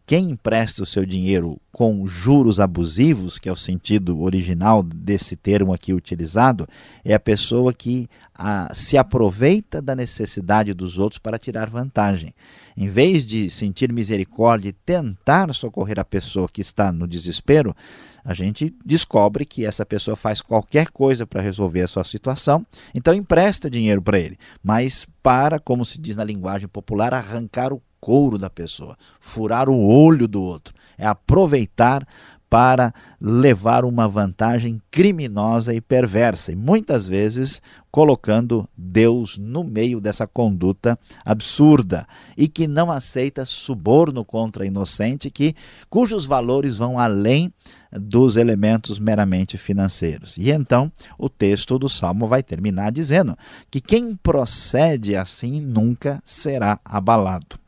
Quem 0.07 0.33
empresta 0.33 0.83
o 0.83 0.87
seu 0.87 1.07
dinheiro 1.07 1.59
com 1.73 2.07
juros 2.07 2.61
abusivos, 2.61 3.39
que 3.39 3.49
é 3.49 3.53
o 3.53 3.57
sentido 3.57 4.21
original 4.21 4.83
desse 4.83 5.35
termo 5.35 5.73
aqui 5.73 5.95
utilizado, 5.95 6.69
é 7.03 7.15
a 7.15 7.19
pessoa 7.19 7.73
que 7.73 8.07
a, 8.35 8.71
se 8.75 8.99
aproveita 8.99 9.81
da 9.81 9.97
necessidade 9.97 10.75
dos 10.75 10.99
outros 10.99 11.19
para 11.19 11.39
tirar 11.39 11.71
vantagem. 11.71 12.35
Em 12.77 12.87
vez 12.91 13.25
de 13.25 13.49
sentir 13.49 13.91
misericórdia 13.91 14.69
e 14.69 14.73
tentar 14.73 15.55
socorrer 15.55 15.99
a 15.99 16.05
pessoa 16.05 16.51
que 16.53 16.61
está 16.61 16.93
no 16.93 17.09
desespero, 17.09 17.75
a 18.23 18.35
gente 18.35 18.75
descobre 18.85 19.47
que 19.47 19.65
essa 19.65 19.87
pessoa 19.87 20.17
faz 20.17 20.43
qualquer 20.43 20.91
coisa 20.91 21.27
para 21.27 21.41
resolver 21.41 21.81
a 21.81 21.89
sua 21.89 22.05
situação, 22.05 22.67
então 22.95 23.15
empresta 23.15 23.71
dinheiro 23.71 24.03
para 24.03 24.19
ele, 24.19 24.39
mas 24.63 25.07
para, 25.23 25.59
como 25.59 25.83
se 25.83 25.99
diz 25.99 26.15
na 26.15 26.25
linguagem 26.25 26.69
popular, 26.69 27.15
arrancar 27.15 27.73
o 27.73 27.81
couro 28.05 28.37
da 28.37 28.51
pessoa, 28.51 28.99
furar 29.19 29.67
o 29.67 29.83
olho 29.83 30.29
do 30.29 30.43
outro, 30.43 30.75
é 30.99 31.07
aproveitar 31.07 32.07
para 32.51 32.93
levar 33.19 33.83
uma 33.83 34.07
vantagem 34.07 34.79
criminosa 34.91 35.73
e 35.75 35.81
perversa, 35.81 36.53
e 36.53 36.55
muitas 36.55 37.07
vezes 37.07 37.63
colocando 37.91 38.69
Deus 38.77 39.39
no 39.39 39.65
meio 39.65 40.03
dessa 40.03 40.27
conduta 40.27 40.99
absurda 41.25 42.07
e 42.37 42.47
que 42.47 42.69
não 42.69 42.91
aceita 42.91 43.47
suborno 43.47 44.23
contra 44.23 44.67
inocente, 44.67 45.31
que 45.31 45.57
cujos 45.89 46.27
valores 46.27 46.77
vão 46.77 46.99
além 46.99 47.51
dos 47.91 48.37
elementos 48.37 48.99
meramente 48.99 49.57
financeiros. 49.57 50.37
E 50.37 50.51
então 50.51 50.93
o 51.19 51.31
texto 51.31 51.79
do 51.79 51.89
Salmo 51.89 52.29
vai 52.29 52.43
terminar 52.43 52.93
dizendo 52.93 53.35
que 53.71 53.81
quem 53.81 54.15
procede 54.15 55.17
assim 55.17 55.59
nunca 55.59 56.23
será 56.27 56.79
abalado. 56.85 57.64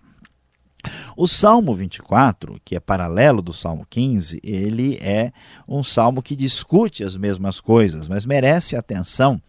O 1.17 1.27
Salmo 1.27 1.75
24, 1.75 2.61
que 2.63 2.77
é 2.77 2.81
paralelo 2.81 3.41
do 3.41 3.51
Salmo 3.51 3.87
15, 3.89 4.39
ele 4.45 4.99
é 5.01 5.33
um 5.67 5.83
salmo 5.83 6.21
que 6.21 6.37
discute 6.37 7.03
as 7.03 7.17
mesmas 7.17 7.59
coisas, 7.59 8.07
mas 8.07 8.27
merece 8.27 8.77
atenção 8.77 9.41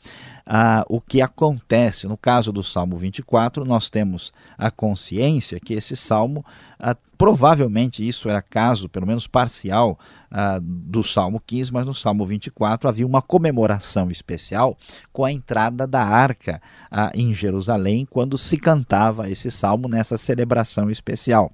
ah, 0.48 0.86
o 0.88 1.02
que 1.02 1.22
acontece. 1.22 2.08
No 2.08 2.16
caso 2.16 2.54
do 2.54 2.64
Salmo 2.64 2.98
24, 2.98 3.66
nós 3.66 3.90
temos 3.90 4.32
a 4.58 4.72
consciência 4.72 5.60
que 5.60 5.74
esse 5.74 5.96
salmo, 5.96 6.46
ah, 6.80 6.96
provavelmente 7.18 8.08
isso 8.08 8.30
era 8.30 8.42
caso, 8.42 8.88
pelo 8.88 9.06
menos 9.06 9.28
parcial, 9.28 10.00
ah, 10.32 10.60
do 10.62 11.04
Salmo 11.04 11.42
15, 11.46 11.74
mas 11.74 11.86
no 11.86 11.94
Salmo 11.94 12.26
24 12.26 12.88
havia 12.88 13.06
uma 13.06 13.22
comemoração 13.22 14.10
especial 14.10 14.78
com 15.12 15.26
a 15.26 15.32
entrada 15.32 15.86
da 15.86 16.04
arca 16.04 16.62
em 17.14 17.34
Jerusalém, 17.34 18.08
quando 18.10 18.38
se 18.38 18.58
cantava 18.58 19.30
esse 19.30 19.52
salmo 19.52 19.90
nessa 19.90 20.18
celebração 20.18 20.90
especial. 20.90 21.52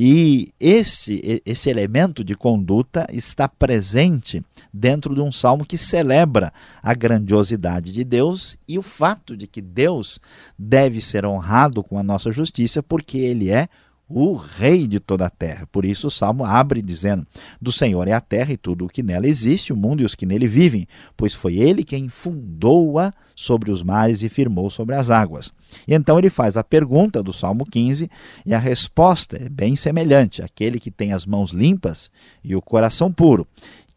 E 0.00 0.52
esse, 0.60 1.42
esse 1.44 1.68
elemento 1.68 2.22
de 2.22 2.36
conduta 2.36 3.04
está 3.12 3.48
presente 3.48 4.44
dentro 4.72 5.12
de 5.12 5.20
um 5.20 5.32
salmo 5.32 5.66
que 5.66 5.76
celebra 5.76 6.52
a 6.80 6.94
grandiosidade 6.94 7.90
de 7.90 8.04
Deus 8.04 8.56
e 8.68 8.78
o 8.78 8.82
fato 8.82 9.36
de 9.36 9.48
que 9.48 9.60
Deus 9.60 10.20
deve 10.56 11.00
ser 11.00 11.26
honrado 11.26 11.82
com 11.82 11.98
a 11.98 12.04
nossa 12.04 12.30
justiça, 12.30 12.80
porque 12.80 13.18
Ele 13.18 13.50
é 13.50 13.68
o 14.08 14.34
Rei 14.34 14.86
de 14.86 14.98
toda 14.98 15.26
a 15.26 15.30
terra. 15.30 15.68
Por 15.70 15.84
isso 15.84 16.06
o 16.06 16.10
salmo 16.10 16.44
abre 16.44 16.80
dizendo: 16.80 17.26
Do 17.60 17.70
Senhor 17.70 18.08
é 18.08 18.12
a 18.12 18.20
terra 18.20 18.52
e 18.52 18.56
tudo 18.56 18.86
o 18.86 18.88
que 18.88 19.02
nela 19.02 19.26
existe, 19.26 19.72
o 19.72 19.76
mundo 19.76 20.02
e 20.02 20.04
os 20.04 20.14
que 20.14 20.24
nele 20.24 20.48
vivem, 20.48 20.86
pois 21.16 21.34
foi 21.34 21.56
ele 21.56 21.84
quem 21.84 22.08
fundou-a 22.08 23.12
sobre 23.34 23.70
os 23.70 23.82
mares 23.82 24.22
e 24.22 24.28
firmou 24.28 24.70
sobre 24.70 24.94
as 24.94 25.10
águas. 25.10 25.52
E 25.86 25.94
então 25.94 26.18
ele 26.18 26.30
faz 26.30 26.56
a 26.56 26.64
pergunta 26.64 27.22
do 27.22 27.32
Salmo 27.32 27.66
15 27.66 28.10
e 28.46 28.54
a 28.54 28.58
resposta 28.58 29.36
é 29.36 29.48
bem 29.48 29.76
semelhante: 29.76 30.42
aquele 30.42 30.80
que 30.80 30.90
tem 30.90 31.12
as 31.12 31.26
mãos 31.26 31.50
limpas 31.50 32.10
e 32.42 32.56
o 32.56 32.62
coração 32.62 33.12
puro 33.12 33.46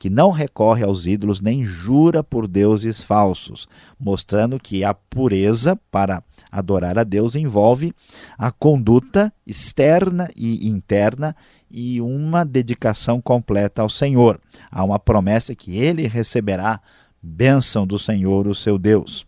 que 0.01 0.09
não 0.09 0.31
recorre 0.31 0.83
aos 0.83 1.05
ídolos 1.05 1.39
nem 1.39 1.63
jura 1.63 2.23
por 2.23 2.47
deuses 2.47 3.03
falsos, 3.03 3.67
mostrando 3.99 4.59
que 4.59 4.83
a 4.83 4.95
pureza 4.95 5.79
para 5.91 6.23
adorar 6.51 6.97
a 6.97 7.03
Deus 7.03 7.35
envolve 7.35 7.93
a 8.35 8.51
conduta 8.51 9.31
externa 9.45 10.27
e 10.35 10.67
interna 10.67 11.35
e 11.69 12.01
uma 12.01 12.43
dedicação 12.43 13.21
completa 13.21 13.83
ao 13.83 13.89
Senhor. 13.89 14.41
Há 14.71 14.83
uma 14.83 14.97
promessa 14.97 15.53
que 15.53 15.77
ele 15.77 16.07
receberá 16.07 16.81
bênção 17.21 17.85
do 17.85 17.99
Senhor, 17.99 18.47
o 18.47 18.55
seu 18.55 18.79
Deus. 18.79 19.23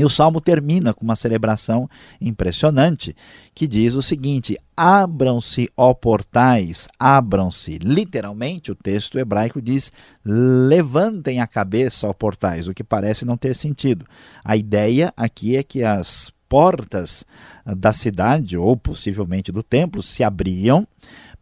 E 0.00 0.04
o 0.04 0.08
salmo 0.08 0.40
termina 0.40 0.94
com 0.94 1.04
uma 1.04 1.14
celebração 1.14 1.86
impressionante 2.18 3.14
que 3.54 3.68
diz 3.68 3.94
o 3.94 4.00
seguinte: 4.00 4.56
Abram-se, 4.74 5.68
ó 5.76 5.92
portais, 5.92 6.88
abram-se. 6.98 7.76
Literalmente, 7.76 8.72
o 8.72 8.74
texto 8.74 9.18
hebraico 9.18 9.60
diz: 9.60 9.92
levantem 10.24 11.38
a 11.42 11.46
cabeça, 11.46 12.08
ó 12.08 12.14
portais, 12.14 12.66
o 12.66 12.72
que 12.72 12.82
parece 12.82 13.26
não 13.26 13.36
ter 13.36 13.54
sentido. 13.54 14.06
A 14.42 14.56
ideia 14.56 15.12
aqui 15.14 15.54
é 15.54 15.62
que 15.62 15.82
as 15.82 16.32
portas 16.48 17.26
da 17.66 17.92
cidade, 17.92 18.56
ou 18.56 18.78
possivelmente 18.78 19.52
do 19.52 19.62
templo, 19.62 20.02
se 20.02 20.24
abriam 20.24 20.88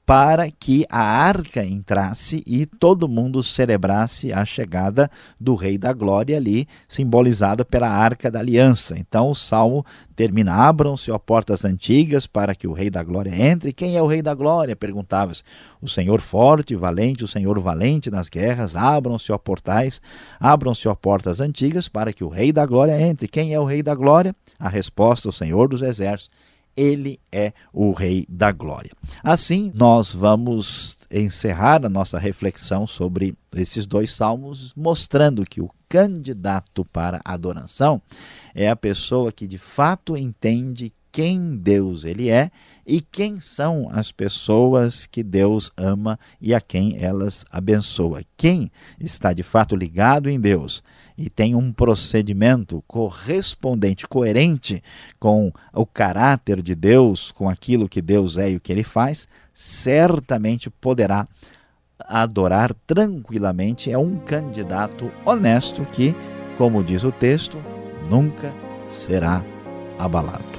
para 0.09 0.51
que 0.51 0.87
a 0.89 1.03
arca 1.03 1.63
entrasse 1.63 2.43
e 2.47 2.65
todo 2.65 3.07
mundo 3.07 3.43
celebrasse 3.43 4.33
a 4.33 4.43
chegada 4.43 5.11
do 5.39 5.55
Rei 5.55 5.77
da 5.77 5.93
Glória 5.93 6.35
ali, 6.35 6.67
simbolizado 6.89 7.63
pela 7.63 7.91
arca 7.91 8.31
da 8.31 8.39
aliança. 8.39 8.99
Então 8.99 9.29
o 9.29 9.35
salmo 9.35 9.85
termina: 10.17 10.55
Abram-se, 10.55 11.11
ó 11.11 11.19
portas 11.19 11.63
antigas, 11.63 12.27
para 12.27 12.55
que 12.55 12.67
o 12.67 12.73
Rei 12.73 12.89
da 12.89 13.03
Glória 13.03 13.37
entre. 13.37 13.71
Quem 13.71 13.99
é 13.99 14.03
o 14.03 14.07
Rei 14.07 14.23
da 14.23 14.33
Glória? 14.33 14.75
perguntava-se. 14.75 15.43
O 15.79 15.87
Senhor 15.87 16.23
forte 16.23 16.75
valente, 16.75 17.23
o 17.23 17.29
Senhor 17.29 17.61
valente 17.61 18.11
nas 18.11 18.31
guerras. 18.31 18.75
Abram-se, 18.75 19.31
ó 19.31 19.37
portais, 19.37 20.01
abram-se, 20.41 20.89
ó 20.89 20.95
portas 20.95 21.39
antigas, 21.39 21.87
para 21.87 22.15
que 22.15 22.25
o 22.25 22.29
Rei 22.29 22.51
da 22.51 22.65
Glória 22.65 22.99
entre. 22.99 23.29
Quem 23.29 23.53
é 23.53 23.61
o 23.61 23.67
Rei 23.67 23.83
da 23.83 23.95
Glória? 23.95 24.35
A 24.59 24.71
resposta: 24.71 25.29
o 25.29 25.33
Senhor 25.35 25.69
dos 25.69 25.83
Exércitos 25.83 26.35
ele 26.79 27.19
é 27.33 27.53
o 27.73 27.91
Rei 27.91 28.25
da 28.29 28.53
Glória. 28.53 28.93
Assim, 29.23 29.73
nós 29.75 30.13
vamos 30.13 30.97
encerrar 31.11 31.85
a 31.85 31.89
nossa 31.89 32.19
reflexão 32.21 32.87
sobre 32.87 33.37
esses 33.53 33.85
dois 33.85 34.13
salmos, 34.13 34.73
mostrando 34.77 35.45
que 35.45 35.61
o 35.61 35.69
candidato 35.89 36.85
para 36.85 37.21
adoração 37.25 38.01
é 38.55 38.69
a 38.69 38.77
pessoa 38.77 39.33
que 39.33 39.47
de 39.49 39.59
fato 39.59 40.17
entende 40.17 40.93
quem 41.19 41.57
Deus 41.57 42.05
ele 42.05 42.31
é 42.31 42.49
e 42.87 43.01
quem 43.01 43.41
são 43.41 43.89
as 43.91 44.13
pessoas 44.13 45.05
que 45.05 45.25
Deus 45.25 45.69
ama 45.77 46.17
e 46.41 46.55
a 46.55 46.61
quem 46.61 46.97
elas 46.97 47.45
abençoa. 47.51 48.23
Quem 48.37 48.71
está 49.01 49.33
de 49.33 49.43
fato 49.43 49.75
ligado 49.75 50.31
em 50.31 50.39
Deus 50.39 50.81
e 51.19 51.29
tem 51.29 51.57
um 51.57 51.73
procedimento 51.73 52.85
correspondente, 52.87 54.07
coerente 54.07 54.81
com 55.19 55.53
o 55.75 55.85
caráter 55.85 56.63
de 56.63 56.77
Deus, 56.77 57.33
com 57.33 57.49
aquilo 57.49 57.89
que 57.89 58.01
Deus 58.01 58.37
é 58.37 58.53
e 58.53 58.57
o 58.57 58.61
que 58.61 58.71
ele 58.71 58.85
faz, 58.85 59.27
certamente 59.53 60.71
poderá 60.71 61.27
adorar 61.99 62.73
tranquilamente. 62.87 63.91
É 63.91 63.99
um 63.99 64.21
candidato 64.21 65.11
honesto 65.27 65.83
que, 65.83 66.15
como 66.57 66.85
diz 66.85 67.03
o 67.03 67.11
texto, 67.11 67.59
nunca 68.09 68.55
será 68.89 69.45
abalado. 69.99 70.58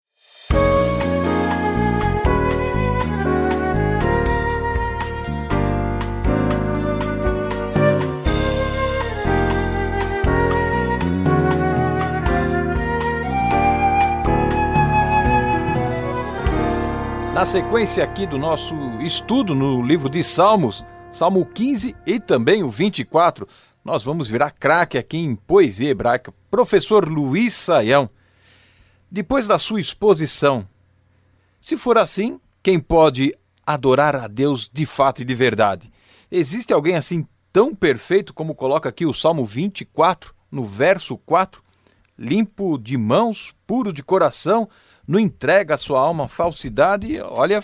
Na 17.39 17.45
sequência 17.45 18.03
aqui 18.03 18.27
do 18.27 18.37
nosso 18.37 18.75
estudo 18.99 19.55
no 19.55 19.81
livro 19.81 20.09
de 20.09 20.21
Salmos, 20.21 20.83
Salmo 21.09 21.45
15 21.45 21.95
e 22.05 22.19
também 22.19 22.63
o 22.63 22.69
24, 22.69 23.47
nós 23.81 24.03
vamos 24.03 24.27
virar 24.27 24.51
craque 24.51 24.97
aqui 24.97 25.17
em 25.19 25.37
poesia 25.37 25.89
hebraica. 25.89 26.33
Professor 26.51 27.07
Luiz 27.07 27.53
Saião, 27.53 28.09
depois 29.09 29.47
da 29.47 29.57
sua 29.57 29.79
exposição, 29.79 30.67
se 31.61 31.77
for 31.77 31.97
assim, 31.97 32.41
quem 32.61 32.77
pode 32.77 33.33
adorar 33.65 34.17
a 34.17 34.27
Deus 34.27 34.69
de 34.69 34.85
fato 34.85 35.21
e 35.21 35.25
de 35.25 35.33
verdade? 35.33 35.89
Existe 36.29 36.73
alguém 36.73 36.97
assim 36.97 37.25
tão 37.53 37.73
perfeito 37.73 38.33
como 38.33 38.53
coloca 38.53 38.89
aqui 38.89 39.05
o 39.05 39.13
Salmo 39.13 39.45
24, 39.45 40.35
no 40.51 40.65
verso 40.65 41.17
4? 41.17 41.63
Limpo 42.17 42.77
de 42.77 42.97
mãos, 42.97 43.55
puro 43.65 43.93
de 43.93 44.03
coração, 44.03 44.67
não 45.09 45.19
entrega 45.19 45.73
a 45.73 45.77
sua 45.77 45.99
alma 45.99 46.25
à 46.25 46.27
falsidade, 46.27 47.19
olha, 47.19 47.63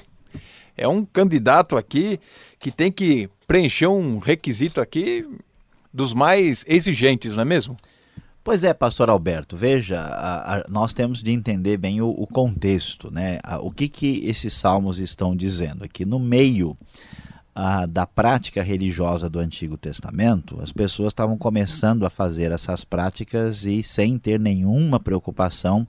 é 0.75 0.87
um 0.87 1.05
candidato 1.05 1.77
aqui 1.77 2.19
que 2.57 2.71
tem 2.71 2.91
que 2.91 3.29
preencher 3.45 3.85
um 3.85 4.17
requisito 4.17 4.81
aqui 4.81 5.23
dos 5.93 6.11
mais 6.11 6.65
exigentes, 6.67 7.35
não 7.35 7.43
é 7.43 7.45
mesmo? 7.45 7.77
Pois 8.43 8.63
é, 8.63 8.73
pastor 8.73 9.11
Alberto, 9.11 9.55
veja, 9.55 9.99
a, 9.99 10.55
a, 10.55 10.63
nós 10.67 10.91
temos 10.91 11.21
de 11.21 11.31
entender 11.31 11.77
bem 11.77 12.01
o, 12.01 12.09
o 12.09 12.25
contexto, 12.25 13.11
né? 13.11 13.37
A, 13.43 13.59
o 13.59 13.69
que, 13.69 13.87
que 13.87 14.25
esses 14.25 14.53
salmos 14.53 14.97
estão 14.97 15.35
dizendo 15.35 15.83
aqui. 15.83 16.03
No 16.03 16.17
meio 16.17 16.75
a, 17.55 17.85
da 17.85 18.05
prática 18.05 18.61
religiosa 18.61 19.29
do 19.29 19.39
Antigo 19.39 19.77
Testamento, 19.77 20.59
as 20.61 20.73
pessoas 20.73 21.13
estavam 21.13 21.37
começando 21.37 22.05
a 22.05 22.09
fazer 22.09 22.51
essas 22.51 22.83
práticas 22.83 23.63
e 23.63 23.81
sem 23.81 24.19
ter 24.19 24.37
nenhuma 24.37 24.99
preocupação 24.99 25.87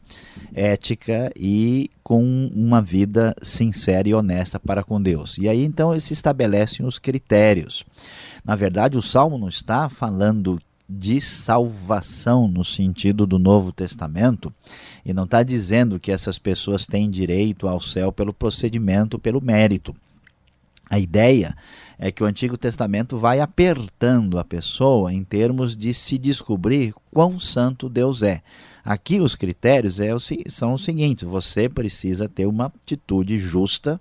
ética 0.55 1.33
e 1.35 1.91
com 2.05 2.23
uma 2.55 2.81
vida 2.81 3.35
sincera 3.43 4.09
e 4.09 4.15
honesta 4.15 4.61
para 4.61 4.85
com 4.85 5.03
Deus. 5.03 5.37
E 5.39 5.49
aí 5.49 5.65
então 5.65 5.99
se 5.99 6.13
estabelecem 6.13 6.87
os 6.87 7.01
critérios. 7.01 7.85
Na 8.45 8.55
verdade, 8.55 8.97
o 8.97 9.03
Salmo 9.03 9.37
não 9.37 9.49
está 9.49 9.89
falando 9.89 10.61
de 10.89 11.21
salvação 11.21 12.47
no 12.47 12.65
sentido 12.65 13.27
do 13.27 13.41
Novo 13.41 13.73
Testamento 13.73 14.55
e 15.05 15.13
não 15.13 15.25
está 15.25 15.43
dizendo 15.43 15.99
que 15.99 16.13
essas 16.13 16.39
pessoas 16.39 16.87
têm 16.87 17.11
direito 17.11 17.67
ao 17.67 17.81
céu 17.81 18.13
pelo 18.13 18.33
procedimento, 18.33 19.19
pelo 19.19 19.41
mérito. 19.41 19.97
A 20.89 20.99
ideia 20.99 21.57
é 21.99 22.13
que 22.13 22.23
o 22.23 22.27
Antigo 22.27 22.57
Testamento 22.57 23.19
vai 23.19 23.41
apertando 23.41 24.39
a 24.39 24.45
pessoa 24.45 25.13
em 25.13 25.25
termos 25.25 25.77
de 25.77 25.93
se 25.93 26.17
descobrir 26.17 26.95
quão 27.13 27.41
santo 27.41 27.89
Deus 27.89 28.23
é. 28.23 28.43
Aqui 28.85 29.19
os 29.19 29.35
critérios 29.35 29.99
é 29.99 30.11
são 30.49 30.75
os 30.75 30.85
seguintes: 30.85 31.25
você 31.25 31.69
precisa 31.69 32.29
ter 32.29 32.47
uma 32.47 32.67
atitude 32.67 33.39
justa 33.39 34.01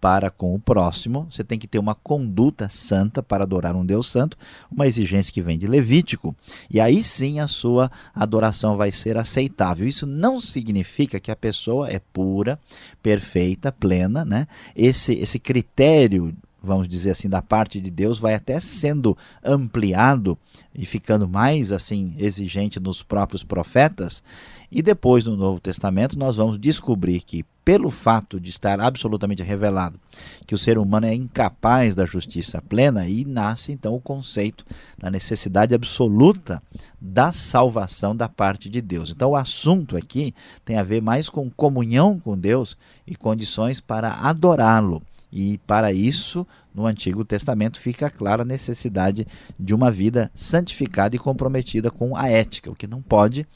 para 0.00 0.30
com 0.30 0.54
o 0.54 0.58
próximo, 0.58 1.26
você 1.30 1.42
tem 1.42 1.58
que 1.58 1.66
ter 1.66 1.78
uma 1.78 1.94
conduta 1.94 2.68
santa 2.68 3.22
para 3.22 3.44
adorar 3.44 3.74
um 3.74 3.84
Deus 3.84 4.06
santo, 4.06 4.36
uma 4.70 4.86
exigência 4.86 5.32
que 5.32 5.42
vem 5.42 5.58
de 5.58 5.66
Levítico, 5.66 6.34
e 6.70 6.80
aí 6.80 7.02
sim 7.02 7.40
a 7.40 7.48
sua 7.48 7.90
adoração 8.14 8.76
vai 8.76 8.92
ser 8.92 9.16
aceitável. 9.16 9.86
Isso 9.86 10.06
não 10.06 10.40
significa 10.40 11.20
que 11.20 11.30
a 11.30 11.36
pessoa 11.36 11.90
é 11.90 12.00
pura, 12.12 12.58
perfeita, 13.02 13.72
plena, 13.72 14.24
né? 14.24 14.46
Esse 14.74 15.14
esse 15.14 15.38
critério 15.38 16.34
vamos 16.62 16.88
dizer 16.88 17.12
assim, 17.12 17.28
da 17.28 17.40
parte 17.40 17.80
de 17.80 17.90
Deus, 17.90 18.18
vai 18.18 18.34
até 18.34 18.60
sendo 18.60 19.16
ampliado 19.44 20.36
e 20.74 20.84
ficando 20.84 21.28
mais 21.28 21.72
assim 21.72 22.14
exigente 22.18 22.80
nos 22.80 23.02
próprios 23.02 23.44
profetas. 23.44 24.22
E 24.70 24.82
depois 24.82 25.24
no 25.24 25.36
Novo 25.36 25.58
Testamento 25.58 26.18
nós 26.18 26.36
vamos 26.36 26.58
descobrir 26.58 27.22
que 27.22 27.44
pelo 27.64 27.90
fato 27.90 28.38
de 28.38 28.50
estar 28.50 28.80
absolutamente 28.80 29.42
revelado 29.42 29.98
que 30.46 30.54
o 30.54 30.58
ser 30.58 30.78
humano 30.78 31.06
é 31.06 31.14
incapaz 31.14 31.94
da 31.94 32.04
justiça 32.04 32.60
plena 32.62 33.06
e 33.06 33.24
nasce 33.24 33.72
então 33.72 33.94
o 33.94 34.00
conceito 34.00 34.64
da 34.98 35.10
necessidade 35.10 35.74
absoluta 35.74 36.62
da 37.00 37.32
salvação 37.32 38.14
da 38.14 38.28
parte 38.28 38.68
de 38.68 38.80
Deus. 38.80 39.10
Então 39.10 39.30
o 39.30 39.36
assunto 39.36 39.96
aqui 39.96 40.34
tem 40.64 40.76
a 40.76 40.82
ver 40.82 41.00
mais 41.00 41.28
com 41.28 41.50
comunhão 41.50 42.18
com 42.18 42.36
Deus 42.36 42.76
e 43.06 43.14
condições 43.14 43.80
para 43.80 44.12
adorá-lo. 44.12 45.02
E 45.30 45.58
para 45.66 45.92
isso, 45.92 46.46
no 46.74 46.86
Antigo 46.86 47.22
Testamento 47.22 47.78
fica 47.78 48.08
clara 48.08 48.42
a 48.42 48.46
necessidade 48.46 49.26
de 49.60 49.74
uma 49.74 49.90
vida 49.90 50.30
santificada 50.34 51.14
e 51.16 51.18
comprometida 51.18 51.90
com 51.90 52.16
a 52.16 52.30
ética, 52.30 52.70
o 52.70 52.74
que 52.74 52.86
não 52.86 53.02
pode 53.02 53.46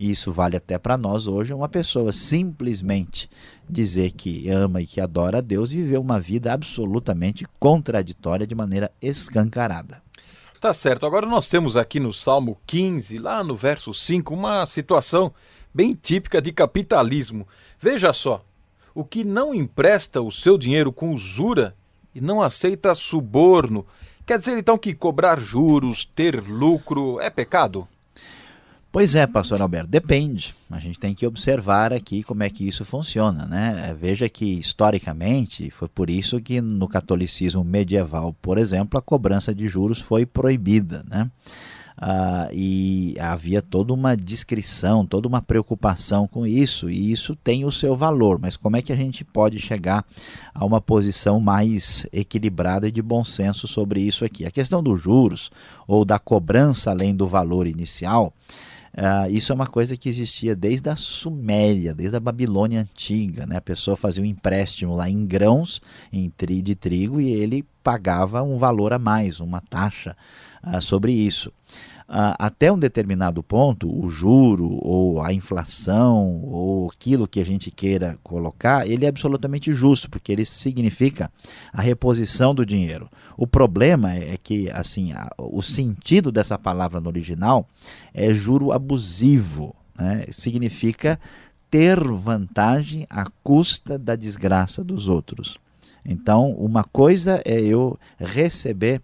E 0.00 0.10
isso 0.10 0.32
vale 0.32 0.56
até 0.56 0.78
para 0.78 0.96
nós 0.96 1.26
hoje, 1.26 1.52
uma 1.52 1.68
pessoa 1.68 2.10
simplesmente 2.10 3.28
dizer 3.68 4.12
que 4.12 4.48
ama 4.48 4.80
e 4.80 4.86
que 4.86 4.98
adora 4.98 5.38
a 5.38 5.40
Deus 5.42 5.72
e 5.72 5.76
viver 5.76 5.98
uma 5.98 6.18
vida 6.18 6.54
absolutamente 6.54 7.46
contraditória 7.58 8.46
de 8.46 8.54
maneira 8.54 8.90
escancarada. 9.02 10.02
Tá 10.58 10.72
certo. 10.72 11.04
Agora 11.04 11.26
nós 11.26 11.50
temos 11.50 11.76
aqui 11.76 12.00
no 12.00 12.14
Salmo 12.14 12.58
15, 12.66 13.18
lá 13.18 13.44
no 13.44 13.54
verso 13.54 13.92
5, 13.92 14.32
uma 14.32 14.64
situação 14.64 15.34
bem 15.72 15.92
típica 15.92 16.40
de 16.40 16.50
capitalismo. 16.50 17.46
Veja 17.78 18.10
só: 18.14 18.42
o 18.94 19.04
que 19.04 19.22
não 19.22 19.54
empresta 19.54 20.22
o 20.22 20.32
seu 20.32 20.56
dinheiro 20.56 20.90
com 20.90 21.14
usura 21.14 21.76
e 22.14 22.22
não 22.22 22.40
aceita 22.40 22.94
suborno, 22.94 23.86
quer 24.24 24.38
dizer 24.38 24.56
então 24.56 24.78
que 24.78 24.94
cobrar 24.94 25.38
juros, 25.38 26.06
ter 26.06 26.42
lucro, 26.42 27.20
é 27.20 27.28
pecado? 27.28 27.86
Pois 28.92 29.14
é, 29.14 29.24
pastor 29.24 29.62
Alberto, 29.62 29.88
depende. 29.88 30.52
A 30.68 30.80
gente 30.80 30.98
tem 30.98 31.14
que 31.14 31.24
observar 31.24 31.92
aqui 31.92 32.24
como 32.24 32.42
é 32.42 32.50
que 32.50 32.66
isso 32.66 32.84
funciona, 32.84 33.46
né? 33.46 33.96
Veja 33.98 34.28
que 34.28 34.44
historicamente 34.44 35.70
foi 35.70 35.86
por 35.86 36.10
isso 36.10 36.40
que 36.40 36.60
no 36.60 36.88
catolicismo 36.88 37.62
medieval, 37.62 38.34
por 38.42 38.58
exemplo, 38.58 38.98
a 38.98 39.02
cobrança 39.02 39.54
de 39.54 39.68
juros 39.68 40.00
foi 40.00 40.26
proibida, 40.26 41.04
né? 41.08 41.30
Ah, 42.02 42.48
e 42.50 43.14
havia 43.20 43.62
toda 43.62 43.92
uma 43.92 44.16
descrição, 44.16 45.06
toda 45.06 45.28
uma 45.28 45.42
preocupação 45.42 46.26
com 46.26 46.44
isso, 46.44 46.90
e 46.90 47.12
isso 47.12 47.36
tem 47.36 47.64
o 47.64 47.70
seu 47.70 47.94
valor, 47.94 48.40
mas 48.40 48.56
como 48.56 48.76
é 48.76 48.82
que 48.82 48.92
a 48.92 48.96
gente 48.96 49.22
pode 49.22 49.58
chegar 49.58 50.04
a 50.54 50.64
uma 50.64 50.80
posição 50.80 51.38
mais 51.38 52.06
equilibrada 52.10 52.88
e 52.88 52.92
de 52.92 53.02
bom 53.02 53.22
senso 53.22 53.68
sobre 53.68 54.00
isso 54.00 54.24
aqui? 54.24 54.46
A 54.46 54.50
questão 54.50 54.82
dos 54.82 55.00
juros 55.00 55.50
ou 55.86 56.04
da 56.04 56.18
cobrança 56.18 56.90
além 56.90 57.14
do 57.14 57.26
valor 57.26 57.66
inicial. 57.68 58.32
Uh, 58.92 59.30
isso 59.30 59.52
é 59.52 59.54
uma 59.54 59.66
coisa 59.66 59.96
que 59.96 60.08
existia 60.08 60.56
desde 60.56 60.90
a 60.90 60.96
Suméria, 60.96 61.94
desde 61.94 62.16
a 62.16 62.20
Babilônia 62.20 62.80
antiga. 62.80 63.46
Né? 63.46 63.56
A 63.56 63.60
pessoa 63.60 63.96
fazia 63.96 64.22
um 64.22 64.26
empréstimo 64.26 64.94
lá 64.94 65.08
em 65.08 65.24
grãos 65.24 65.80
em 66.12 66.28
tri 66.30 66.60
de 66.60 66.74
trigo 66.74 67.20
e 67.20 67.30
ele 67.30 67.64
pagava 67.82 68.42
um 68.42 68.58
valor 68.58 68.92
a 68.92 68.98
mais, 68.98 69.40
uma 69.40 69.60
taxa 69.60 70.16
uh, 70.64 70.82
sobre 70.82 71.12
isso 71.12 71.52
até 72.12 72.72
um 72.72 72.78
determinado 72.78 73.40
ponto, 73.40 73.88
o 73.88 74.10
juro 74.10 74.78
ou 74.82 75.22
a 75.22 75.32
inflação 75.32 76.42
ou 76.42 76.90
aquilo 76.90 77.28
que 77.28 77.38
a 77.38 77.44
gente 77.44 77.70
queira 77.70 78.18
colocar, 78.22 78.84
ele 78.88 79.04
é 79.04 79.08
absolutamente 79.08 79.72
justo, 79.72 80.10
porque 80.10 80.32
ele 80.32 80.44
significa 80.44 81.30
a 81.72 81.80
reposição 81.80 82.52
do 82.52 82.66
dinheiro. 82.66 83.08
O 83.36 83.46
problema 83.46 84.12
é 84.12 84.36
que 84.36 84.68
assim, 84.70 85.12
o 85.38 85.62
sentido 85.62 86.32
dessa 86.32 86.58
palavra 86.58 87.00
no 87.00 87.08
original 87.08 87.64
é 88.12 88.34
juro 88.34 88.72
abusivo, 88.72 89.74
né? 89.96 90.24
significa 90.32 91.18
ter 91.70 92.02
vantagem 92.02 93.06
à 93.08 93.24
custa 93.44 93.96
da 93.96 94.16
desgraça 94.16 94.82
dos 94.82 95.06
outros. 95.06 95.58
Então, 96.04 96.50
uma 96.52 96.82
coisa 96.82 97.40
é 97.44 97.60
eu 97.60 97.96
receber 98.18 99.00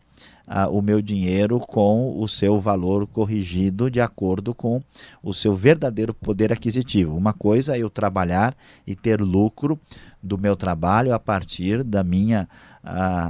o 0.70 0.80
meu 0.80 1.02
dinheiro 1.02 1.58
com 1.58 2.20
o 2.20 2.28
seu 2.28 2.60
valor 2.60 3.06
corrigido 3.06 3.90
de 3.90 4.00
acordo 4.00 4.54
com 4.54 4.80
o 5.22 5.34
seu 5.34 5.56
verdadeiro 5.56 6.14
poder 6.14 6.52
aquisitivo. 6.52 7.16
Uma 7.16 7.32
coisa 7.32 7.76
é 7.76 7.80
eu 7.80 7.90
trabalhar 7.90 8.56
e 8.86 8.94
ter 8.94 9.20
lucro 9.20 9.78
do 10.22 10.38
meu 10.38 10.54
trabalho 10.54 11.12
a 11.12 11.18
partir 11.18 11.82
da 11.82 12.04
minha 12.04 12.48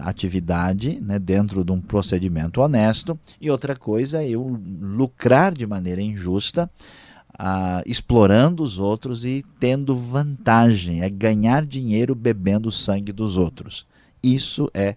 atividade 0.05 1.01
né, 1.01 1.19
dentro 1.19 1.65
de 1.65 1.73
um 1.73 1.81
procedimento 1.81 2.61
honesto, 2.61 3.19
e 3.41 3.51
outra 3.51 3.75
coisa 3.75 4.23
é 4.23 4.29
eu 4.29 4.61
lucrar 4.81 5.55
de 5.55 5.67
maneira 5.67 6.03
injusta. 6.03 6.71
Explorando 7.85 8.63
os 8.63 8.79
outros 8.79 9.25
e 9.25 9.45
tendo 9.61 9.95
vantagem, 9.97 11.03
é 11.03 11.11
ganhar 11.11 11.65
dinheiro 11.67 12.15
bebendo 12.15 12.69
o 12.69 12.73
sangue 12.73 13.13
dos 13.13 13.37
outros. 13.37 13.87
Isso 14.23 14.71
é 14.73 14.97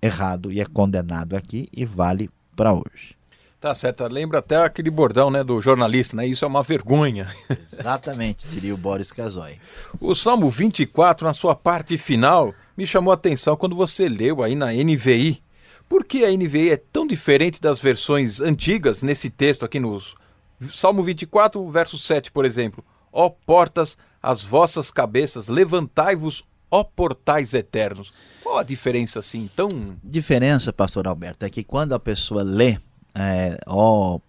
errado 0.00 0.52
e 0.52 0.60
é 0.60 0.66
condenado 0.66 1.36
aqui 1.36 1.68
e 1.72 1.84
vale 1.84 2.30
para 2.54 2.72
hoje. 2.72 3.16
Tá 3.58 3.74
certo, 3.74 4.04
lembra 4.04 4.38
até 4.38 4.56
aquele 4.56 4.90
bordão 4.90 5.30
né, 5.30 5.42
do 5.42 5.60
jornalista, 5.60 6.14
né? 6.14 6.26
Isso 6.26 6.44
é 6.44 6.48
uma 6.48 6.62
vergonha. 6.62 7.28
Exatamente, 7.72 8.46
diria 8.46 8.74
o 8.74 8.76
Boris 8.76 9.10
Casoy. 9.10 9.58
O 9.98 10.14
Salmo 10.14 10.50
24, 10.50 11.26
na 11.26 11.32
sua 11.32 11.54
parte 11.54 11.96
final, 11.96 12.54
me 12.76 12.86
chamou 12.86 13.10
a 13.10 13.14
atenção 13.14 13.56
quando 13.56 13.74
você 13.74 14.08
leu 14.08 14.42
aí 14.42 14.54
na 14.54 14.72
NVI. 14.72 15.42
Por 15.88 16.04
que 16.04 16.24
a 16.24 16.30
NVI 16.30 16.70
é 16.70 16.76
tão 16.76 17.06
diferente 17.06 17.60
das 17.60 17.80
versões 17.80 18.40
antigas 18.40 19.02
nesse 19.02 19.30
texto 19.30 19.64
aqui 19.64 19.80
no 19.80 20.02
Salmo 20.70 21.02
24, 21.02 21.68
verso 21.70 21.98
7, 21.98 22.30
por 22.30 22.44
exemplo? 22.44 22.84
Ó 23.10 23.30
portas, 23.30 23.96
as 24.22 24.42
vossas 24.42 24.90
cabeças, 24.90 25.48
levantai-vos, 25.48 26.44
ó 26.70 26.84
portais 26.84 27.54
eternos. 27.54 28.12
Qual 28.46 28.58
a 28.58 28.62
diferença 28.62 29.18
assim 29.18 29.50
tão. 29.56 29.68
Diferença, 30.04 30.72
pastor 30.72 31.08
Alberto, 31.08 31.44
é 31.44 31.50
que 31.50 31.64
quando 31.64 31.94
a 31.94 31.98
pessoa 31.98 32.44
lê, 32.44 32.78
é, 33.12 33.58
ó, 33.66 34.20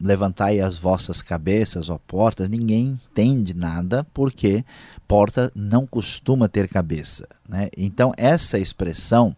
levantai 0.00 0.60
as 0.60 0.78
vossas 0.78 1.20
cabeças, 1.20 1.90
ó 1.90 1.98
portas, 2.06 2.48
ninguém 2.48 2.96
entende 3.10 3.52
nada, 3.52 4.06
porque 4.14 4.64
porta 5.08 5.50
não 5.56 5.88
costuma 5.88 6.48
ter 6.48 6.68
cabeça. 6.68 7.28
Né? 7.48 7.68
Então, 7.76 8.12
essa 8.16 8.60
expressão, 8.60 9.34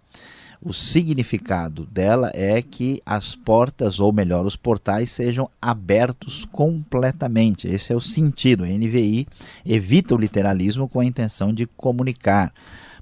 o 0.60 0.70
significado 0.70 1.86
dela 1.86 2.30
é 2.34 2.60
que 2.60 3.00
as 3.06 3.34
portas, 3.34 4.00
ou 4.00 4.12
melhor, 4.12 4.44
os 4.44 4.54
portais, 4.54 5.10
sejam 5.10 5.48
abertos 5.62 6.44
completamente. 6.44 7.66
Esse 7.66 7.90
é 7.90 7.96
o 7.96 8.00
sentido. 8.02 8.64
A 8.64 8.66
NVI 8.66 9.26
evita 9.64 10.14
o 10.14 10.18
literalismo 10.18 10.86
com 10.86 11.00
a 11.00 11.06
intenção 11.06 11.54
de 11.54 11.64
comunicar. 11.64 12.52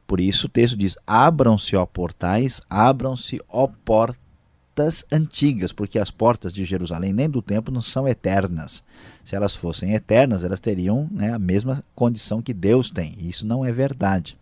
Por 0.07 0.21
isso 0.21 0.47
o 0.47 0.51
texto 0.51 0.77
diz: 0.77 0.97
abram-se, 1.07 1.77
ó 1.77 1.87
portais, 1.87 2.61
abram-se, 2.69 3.41
ó 3.49 3.67
portas 3.67 5.05
antigas, 5.11 5.73
porque 5.73 5.99
as 5.99 6.11
portas 6.11 6.53
de 6.53 6.65
Jerusalém 6.65 7.13
nem 7.13 7.29
do 7.31 7.41
templo 7.41 7.73
não 7.73 7.83
são 7.83 8.07
eternas. 8.09 8.83
Se 9.25 9.35
elas 9.35 9.55
fossem 9.55 9.95
eternas, 9.95 10.45
elas 10.45 10.61
teriam 10.61 11.09
né, 11.11 11.33
a 11.33 11.39
mesma 11.39 11.83
condição 11.95 12.43
que 12.43 12.53
Deus 12.53 12.91
tem. 12.91 13.15
E 13.19 13.31
isso 13.31 13.47
não 13.47 13.65
é 13.65 13.73
verdade. 13.73 14.37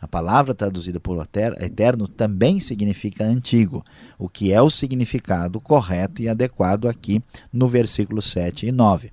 A 0.00 0.08
palavra 0.08 0.54
traduzida 0.54 1.00
por 1.00 1.26
eterno 1.60 2.08
também 2.08 2.60
significa 2.60 3.24
antigo, 3.24 3.84
o 4.18 4.28
que 4.28 4.52
é 4.52 4.60
o 4.60 4.68
significado 4.68 5.60
correto 5.60 6.20
e 6.20 6.28
adequado 6.28 6.88
aqui 6.88 7.22
no 7.52 7.68
versículo 7.68 8.20
7 8.20 8.66
e 8.66 8.72
9. 8.72 9.12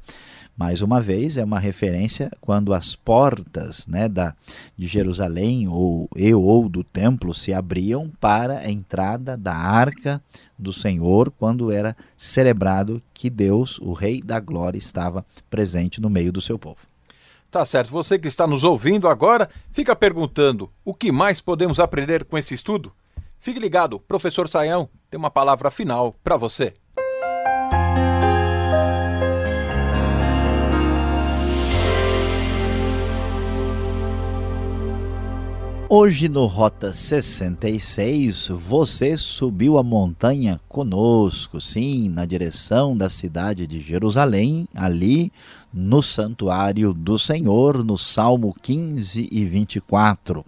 Mais 0.62 0.84
uma 0.84 1.02
vez, 1.02 1.38
é 1.38 1.43
uma 1.43 1.58
referência 1.58 2.32
quando 2.39 2.71
as 2.71 2.95
portas 2.95 3.88
né, 3.88 4.08
da, 4.08 4.36
de 4.78 4.86
Jerusalém 4.86 5.67
ou, 5.67 6.08
e 6.15 6.32
ou 6.36 6.69
do 6.69 6.84
templo 6.84 7.34
se 7.34 7.52
abriam 7.52 8.12
para 8.19 8.60
a 8.60 8.69
entrada 8.69 9.36
da 9.36 9.56
arca 9.56 10.21
do 10.60 10.71
Senhor, 10.71 11.32
quando 11.32 11.71
era 11.71 11.97
celebrado 12.15 13.02
que 13.12 13.28
Deus, 13.28 13.80
o 13.80 13.91
Rei 13.93 14.21
da 14.21 14.39
Glória, 14.39 14.78
estava 14.78 15.26
presente 15.50 16.00
no 16.00 16.12
meio 16.12 16.32
do 16.32 16.39
seu 16.39 16.60
povo. 16.60 16.82
Tá 17.50 17.65
certo. 17.65 17.89
Você 17.89 18.19
que 18.19 18.28
está 18.28 18.45
nos 18.45 18.63
ouvindo 18.63 19.08
agora, 19.08 19.50
fica 19.74 19.95
perguntando 19.95 20.69
o 20.86 20.93
que 20.93 21.12
mais 21.12 21.41
podemos 21.41 21.80
aprender 21.80 22.24
com 22.24 22.38
esse 22.38 22.54
estudo? 22.54 22.93
Fique 23.39 23.60
ligado, 23.60 24.00
professor 24.00 24.47
Saião 24.47 24.88
tem 25.10 25.17
uma 25.17 25.32
palavra 25.32 25.71
final 25.71 26.15
para 26.24 26.38
você. 26.38 26.76
Hoje 35.93 36.30
no 36.30 36.45
Rota 36.45 36.93
66, 36.93 38.47
você 38.47 39.17
subiu 39.17 39.77
a 39.77 39.84
montanha 39.84 40.58
conosco, 40.69 41.60
sim, 41.60 42.08
na 42.08 42.25
direção 42.25 42.95
da 42.95 43.10
cidade 43.10 43.67
de 43.67 43.82
Jerusalém, 43.82 44.69
ali 44.73 45.34
no 45.73 46.01
santuário 46.01 46.93
do 46.93 47.19
Senhor, 47.19 47.84
no 47.84 47.97
Salmo 47.97 48.56
15 48.62 49.27
e 49.30 49.43
24. 49.43 50.45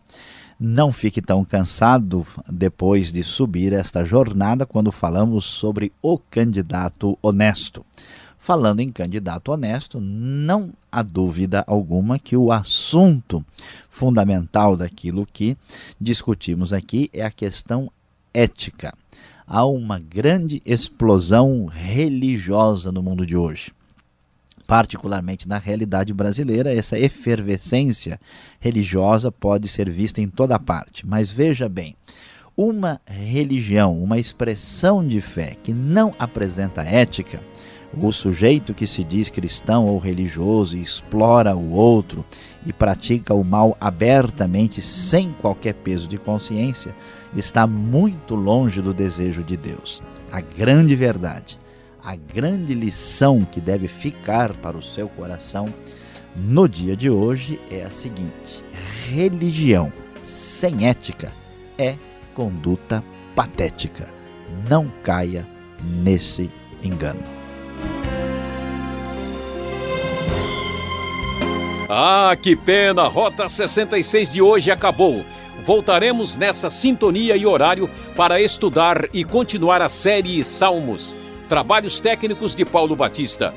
Não 0.58 0.94
fique 0.94 1.22
tão 1.22 1.44
cansado 1.44 2.26
depois 2.50 3.12
de 3.12 3.22
subir 3.22 3.74
esta 3.74 4.06
jornada 4.06 4.66
quando 4.66 4.94
falamos 4.94 5.44
sobre 5.44 5.92
o 6.02 6.18
candidato 6.18 7.20
honesto. 7.22 7.86
Falando 8.44 8.82
em 8.82 8.90
candidato 8.90 9.54
honesto, 9.54 10.02
não 10.02 10.74
há 10.92 11.02
dúvida 11.02 11.64
alguma 11.66 12.20
que 12.20 12.36
o 12.36 12.52
assunto 12.52 13.42
fundamental 13.90 14.76
daquilo 14.76 15.26
que 15.26 15.56
discutimos 15.98 16.74
aqui 16.74 17.10
é 17.14 17.24
a 17.24 17.32
questão 17.32 17.90
ética. 18.34 18.94
Há 19.48 19.66
uma 19.66 19.98
grande 19.98 20.62
explosão 20.66 21.68
religiosa 21.68 22.92
no 22.92 23.02
mundo 23.02 23.26
de 23.26 23.38
hoje. 23.38 23.72
Particularmente 24.68 25.48
na 25.48 25.58
realidade 25.58 26.14
brasileira, 26.14 26.76
essa 26.76 27.00
efervescência 27.00 28.20
religiosa 28.60 29.32
pode 29.32 29.70
ser 29.70 29.90
vista 29.90 30.20
em 30.20 30.28
toda 30.28 30.60
parte. 30.60 31.08
Mas 31.08 31.32
veja 31.32 31.70
bem, 31.70 31.96
uma 32.58 33.00
religião, 33.06 33.98
uma 33.98 34.20
expressão 34.20 35.08
de 35.08 35.22
fé 35.22 35.56
que 35.64 35.74
não 35.74 36.14
apresenta 36.20 36.84
ética, 36.84 37.42
O 37.96 38.12
sujeito 38.12 38.74
que 38.74 38.88
se 38.88 39.04
diz 39.04 39.30
cristão 39.30 39.86
ou 39.86 40.00
religioso 40.00 40.76
e 40.76 40.82
explora 40.82 41.56
o 41.56 41.72
outro 41.72 42.26
e 42.66 42.74
pratica 42.74 43.34
o 43.36 43.44
mal 43.44 43.78
abertamente, 43.80 44.82
sem 44.82 45.32
qualquer 45.32 45.76
peso 45.76 46.08
de 46.08 46.18
consciência, 46.18 46.96
está 47.36 47.68
muito 47.68 48.36
longe 48.36 48.82
do 48.82 48.94
desejo 48.94 49.44
de 49.44 49.56
Deus. 49.56 50.02
A 50.32 50.42
grande 50.42 50.96
verdade, 50.96 51.60
a 52.04 52.16
grande 52.16 52.74
lição 52.74 53.46
que 53.46 53.62
deve 53.62 53.88
ficar 53.88 54.54
para 54.54 54.78
o 54.78 54.82
seu 54.82 55.08
coração 55.08 55.72
no 56.36 56.68
dia 56.68 56.96
de 56.98 57.12
hoje 57.12 57.60
é 57.70 57.84
a 57.84 57.92
seguinte: 57.92 58.64
religião 59.10 59.92
sem 60.24 60.88
ética 60.88 61.32
é 61.78 61.96
conduta 62.34 63.04
patética. 63.36 64.12
Não 64.68 64.92
caia 65.04 65.48
nesse 66.02 66.50
engano. 66.84 67.33
Ah, 71.96 72.36
que 72.36 72.56
pena! 72.56 73.04
Rota 73.04 73.48
66 73.48 74.34
de 74.34 74.42
hoje 74.42 74.72
acabou. 74.72 75.24
Voltaremos 75.64 76.36
nessa 76.36 76.68
sintonia 76.68 77.38
e 77.38 77.46
horário 77.46 77.88
para 78.16 78.42
estudar 78.42 79.08
e 79.14 79.24
continuar 79.24 79.80
a 79.80 79.88
série 79.88 80.44
Salmos. 80.44 81.16
Trabalhos 81.48 82.00
técnicos 82.00 82.56
de 82.56 82.66
Paulo 82.66 82.96
Batista. 82.96 83.54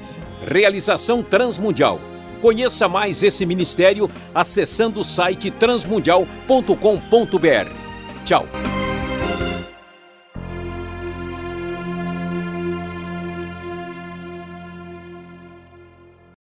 Realização 0.46 1.22
Transmundial. 1.22 1.98
Conheça 2.42 2.86
mais 2.86 3.22
esse 3.22 3.46
ministério 3.46 4.10
acessando 4.34 5.00
o 5.00 5.04
site 5.04 5.50
transmundial.com.br. 5.50 7.70
Tchau. 8.22 8.46